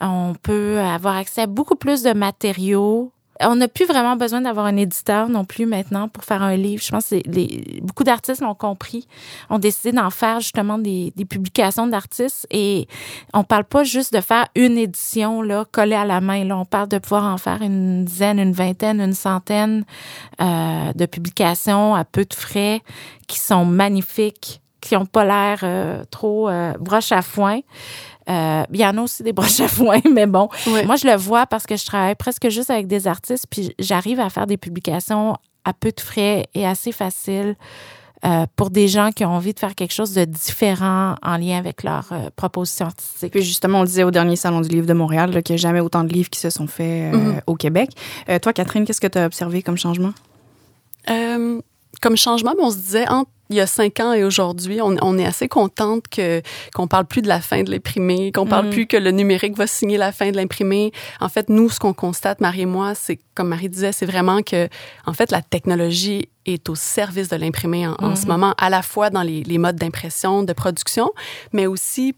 [0.00, 4.66] On peut avoir accès à beaucoup plus de matériaux on n'a plus vraiment besoin d'avoir
[4.66, 6.82] un éditeur non plus maintenant pour faire un livre.
[6.82, 9.06] Je pense que beaucoup d'artistes l'ont compris,
[9.50, 12.88] ont décidé d'en faire justement des, publications d'artistes et
[13.32, 16.44] on parle pas juste de faire une édition là collée à la main.
[16.44, 19.84] Là, on parle de pouvoir en faire une dizaine, une vingtaine, une centaine
[20.40, 22.82] euh, de publications à peu de frais
[23.28, 27.60] qui sont magnifiques, qui ont pas l'air euh, trop euh, broche à foin.
[28.28, 30.48] Euh, il y en a aussi des broches à foin, mais bon,
[30.86, 34.20] moi, je le vois parce que je travaille presque juste avec des artistes, puis j'arrive
[34.20, 37.56] à faire des publications à peu de frais et assez faciles.
[38.24, 41.58] Euh, pour des gens qui ont envie de faire quelque chose de différent en lien
[41.58, 43.32] avec leur euh, proposition artistique.
[43.32, 45.80] Puis justement, on disait au dernier Salon du livre de Montréal qu'il n'y a jamais
[45.80, 47.40] autant de livres qui se sont faits mm-hmm.
[47.48, 47.90] au Québec.
[48.40, 50.12] toi, Catherine, qu'est-ce que tu as observé comme changement?
[52.00, 55.26] comme changement, on se disait entre il y a cinq ans et aujourd'hui, on, est
[55.26, 56.42] assez contente que
[56.74, 58.70] qu'on parle plus de la fin de l'imprimé, qu'on parle mm.
[58.70, 60.92] plus que le numérique va signer la fin de l'imprimé.
[61.20, 64.42] En fait, nous, ce qu'on constate, Marie et moi, c'est comme Marie disait, c'est vraiment
[64.42, 64.68] que
[65.06, 68.28] en fait la technologie est au service de l'imprimé en, ce mm-hmm.
[68.28, 71.10] moment, à la fois dans les, les modes d'impression, de production,
[71.52, 72.14] mais aussi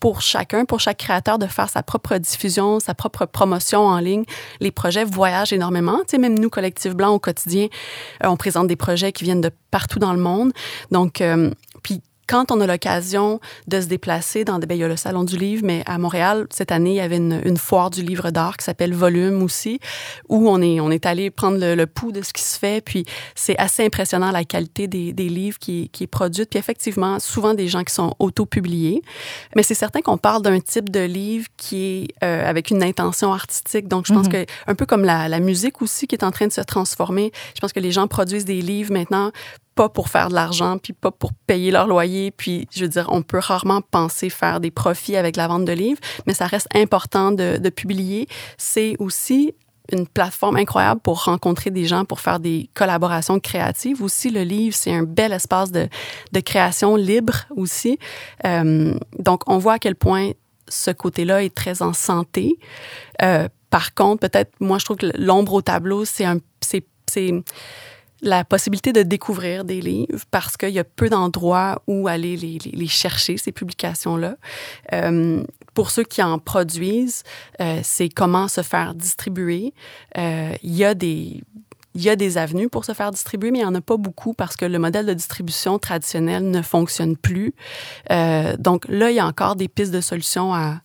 [0.00, 4.24] pour chacun, pour chaque créateur de faire sa propre diffusion, sa propre promotion en ligne.
[4.60, 5.98] Les projets voyagent énormément.
[6.00, 7.68] Tu sais, même nous, Collectif Blanc, au quotidien,
[8.24, 10.52] euh, on présente des projets qui viennent de partout dans le monde.
[10.90, 11.50] Donc, euh,
[12.28, 15.24] quand on a l'occasion de se déplacer dans des, ben, il y a le salon
[15.24, 18.30] du livre, mais à Montréal cette année il y avait une, une foire du livre
[18.30, 19.80] d'art qui s'appelle Volume aussi,
[20.28, 23.04] où on est on est allé prendre le, pouls de ce qui se fait, puis
[23.34, 27.54] c'est assez impressionnant la qualité des, des livres qui, qui est produite, puis effectivement souvent
[27.54, 29.02] des gens qui sont auto-publiés,
[29.56, 33.32] mais c'est certain qu'on parle d'un type de livre qui est euh, avec une intention
[33.32, 34.44] artistique, donc je pense mm-hmm.
[34.44, 37.32] que un peu comme la, la musique aussi qui est en train de se transformer,
[37.54, 39.32] je pense que les gens produisent des livres maintenant
[39.78, 43.06] pas pour faire de l'argent, puis pas pour payer leur loyer, puis je veux dire,
[43.12, 46.66] on peut rarement penser faire des profits avec la vente de livres, mais ça reste
[46.74, 48.26] important de, de publier.
[48.56, 49.54] C'est aussi
[49.92, 54.02] une plateforme incroyable pour rencontrer des gens, pour faire des collaborations créatives.
[54.02, 55.86] Aussi, le livre, c'est un bel espace de,
[56.32, 58.00] de création libre aussi.
[58.46, 60.32] Euh, donc, on voit à quel point
[60.66, 62.58] ce côté-là est très en santé.
[63.22, 66.84] Euh, par contre, peut-être, moi, je trouve que l'ombre au tableau, c'est un, c'est,
[68.22, 72.86] la possibilité de découvrir des livres parce qu'il y a peu d'endroits où aller les,
[72.86, 74.36] chercher, ces publications-là.
[74.92, 75.42] Euh,
[75.74, 77.22] pour ceux qui en produisent,
[77.60, 79.72] euh, c'est comment se faire distribuer.
[80.16, 81.42] Euh, il y a des
[81.94, 83.96] il y a des avenues pour se faire distribuer, mais il n'y en a pas
[83.96, 87.54] beaucoup parce que le modèle de distribution traditionnel ne fonctionne plus.
[88.58, 90.80] Donc là, il y a encore des pistes de solutions à,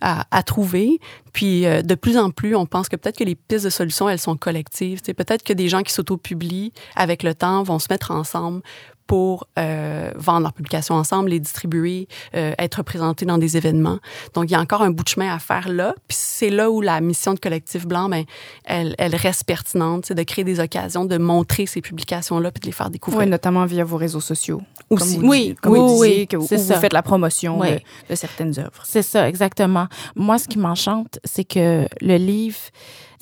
[0.00, 1.00] à, trouver.
[1.32, 4.08] Puis euh, de plus en plus, on pense que peut-être que les pistes de solutions,
[4.08, 5.02] elles sont collectives.
[5.02, 8.62] Peut-être que des gens qui s'auto-publient avec le temps vont se mettre ensemble
[9.06, 13.98] pour euh, vendre leurs publications ensemble, les distribuer, euh, être représentés dans des événements.
[14.34, 15.94] Donc, il y a encore un bout de chemin à faire là.
[16.08, 18.24] Puis c'est là où la mission de Collectif Blanc, ben,
[18.64, 22.66] elle, elle reste pertinente, c'est de créer des occasions, de montrer ces publications-là puis de
[22.66, 23.24] les faire découvrir.
[23.24, 24.60] Oui, notamment via vos réseaux sociaux.
[24.90, 25.18] Aussi.
[25.22, 28.82] oui, comme oui, vous disiez, que vous, vous, faites la promotion de, de certaines œuvres.
[28.84, 29.86] C'est ça, exactement.
[30.14, 32.58] Moi, ce qui m'enchante, c'est que le livre,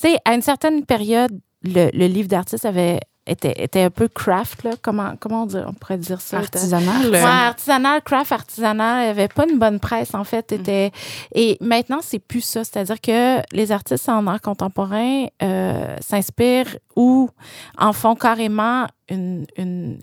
[0.01, 1.33] tu sais, à une certaine période
[1.65, 4.73] le, le livre d'artiste avait était, était un peu craft, là.
[4.83, 6.39] Comment, comment on, on pourrait dire ça?
[6.39, 7.11] Artisanal.
[7.11, 9.03] Ouais, artisanal, craft, artisanal.
[9.03, 10.53] Il n'y avait pas une bonne presse, en fait.
[10.53, 10.93] Était...
[11.35, 12.65] Et maintenant, c'est plus ça.
[12.65, 17.31] C'est-à-dire que les artistes en art contemporain euh, s'inspirent ou
[17.79, 20.01] en font carrément une, une,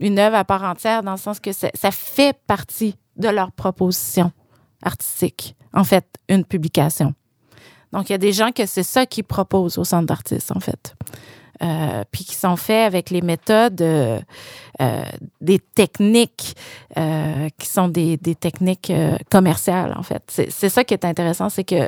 [0.00, 3.52] une œuvre à part entière, dans le sens que ça, ça fait partie de leur
[3.52, 4.32] proposition
[4.82, 5.56] artistique.
[5.72, 7.14] En fait, une publication.
[7.92, 10.60] Donc, il y a des gens que c'est ça qu'ils proposent au centre d'artistes, en
[10.60, 10.94] fait.
[11.62, 14.20] Euh, puis qui sont faits avec les méthodes, euh,
[14.82, 15.04] euh,
[15.40, 16.56] des techniques
[16.96, 20.22] euh, qui sont des, des techniques euh, commerciales en fait.
[20.26, 21.86] C'est ça qui est intéressant, c'est que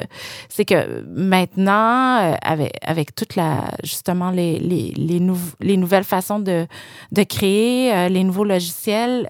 [0.49, 6.05] c'est que maintenant euh, avec avec toute la justement les les les, nou les nouvelles
[6.05, 6.69] façons de
[7.11, 9.29] de créer les nouveaux logiciels,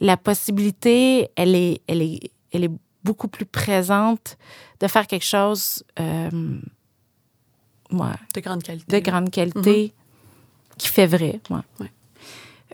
[0.00, 2.72] la possibilité elle est elle est elle est
[3.04, 4.38] beaucoup plus présente
[4.80, 5.84] de faire quelque chose
[7.92, 8.06] Ouais.
[8.34, 9.00] De grande qualité.
[9.00, 10.78] De grande qualité, mm -hmm.
[10.78, 11.40] qui fait vrai.
[11.50, 11.64] Ouais.
[11.80, 11.90] Ouais.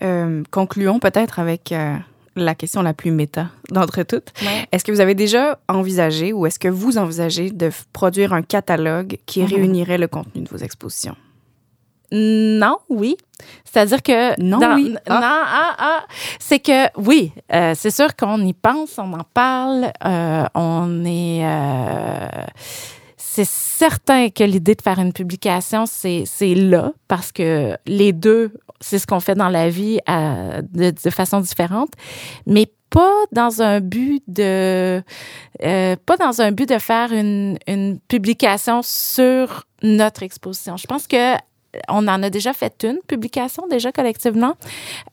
[0.02, 1.96] Euh, concluons peut-être avec euh,
[2.34, 4.32] la question la plus méta d'entre toutes.
[4.72, 9.18] Est-ce que vous avez déjà envisagé ou est-ce que vous envisagez de produire un catalogue
[9.26, 9.54] qui mm -hmm.
[9.54, 11.16] réunirait le contenu de vos expositions?
[12.62, 13.16] Non, oui.
[13.64, 14.94] C'est-à-dire que non, dans, oui.
[15.08, 15.20] Ah.
[15.20, 16.02] Non, ah, ah,
[16.38, 21.42] c'est que oui, euh, c'est sûr qu'on y pense, on en parle, euh, on est
[23.34, 28.98] c'est certain que l'idée de faire une publication, c'est, là, parce que les deux, c'est
[28.98, 31.88] ce qu'on fait dans la vie à, de, de, façon différente,
[32.44, 35.02] mais pas dans un but de
[35.62, 40.76] euh, pas dans un but de faire une, une publication sur notre exposition.
[40.76, 41.36] Je pense que
[41.88, 44.56] on en a déjà fait une publication déjà collectivement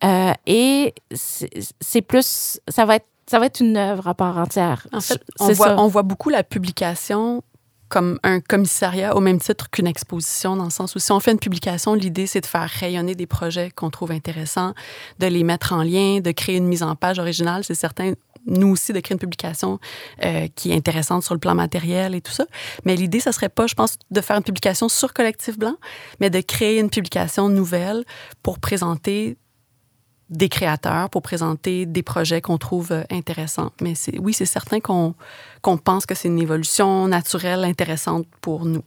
[0.04, 4.88] euh, et c'est, plus ça va être ça va être une œuvre à part entière.
[4.92, 7.44] En fait, on voit, on voit beaucoup la publication
[7.90, 11.32] comme un commissariat au même titre qu'une exposition, dans le sens où si on fait
[11.32, 14.74] une publication, l'idée, c'est de faire rayonner des projets qu'on trouve intéressants,
[15.18, 17.64] de les mettre en lien, de créer une mise en page originale.
[17.64, 18.14] C'est certain,
[18.46, 19.80] nous aussi, de créer une publication
[20.24, 22.46] euh, qui est intéressante sur le plan matériel et tout ça.
[22.86, 25.76] Mais l'idée, ça serait pas, je pense, de faire une publication sur Collectif Blanc,
[26.20, 28.06] mais de créer une publication nouvelle
[28.44, 29.38] pour présenter
[30.30, 33.72] des créateurs pour présenter des projets qu'on trouve intéressants.
[33.82, 35.16] Mais oui, c'est certain qu'on,
[35.62, 38.84] pense que c'est une évolution naturelle, intéressante pour nous.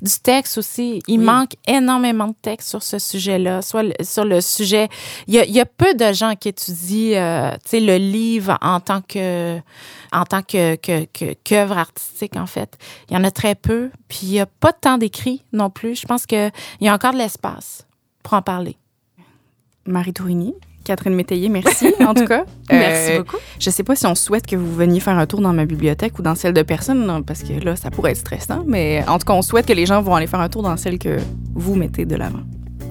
[0.00, 1.02] Du texte aussi.
[1.06, 1.24] Il oui.
[1.24, 4.88] manque énormément de texte sur ce sujet-là, soit le, sur le sujet.
[5.26, 8.80] Il y, a, il y a peu de gens qui étudient euh, le livre en
[8.80, 9.58] tant que
[10.12, 10.76] en tant que,
[11.44, 12.78] qu'œuvre artistique, en fait.
[13.10, 13.90] Il y en a très peu.
[14.08, 16.00] Puis il n'y a pas tant d'écrits non plus.
[16.00, 17.86] Je pense qu'il y a encore de l'espace
[18.22, 18.78] pour en parler.
[19.86, 20.54] Marie Tourigny,
[20.86, 22.44] Catherine Métayer, merci en tout cas.
[22.70, 23.38] merci euh, beaucoup.
[23.58, 26.18] Je sais pas si on souhaite que vous veniez faire un tour dans ma bibliothèque
[26.18, 29.26] ou dans celle de personne, parce que là, ça pourrait être stressant, mais en tout
[29.26, 31.18] cas, on souhaite que les gens vont aller faire un tour dans celle que
[31.54, 32.42] vous mettez de l'avant.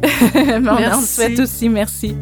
[0.36, 2.16] on souhaite aussi, merci.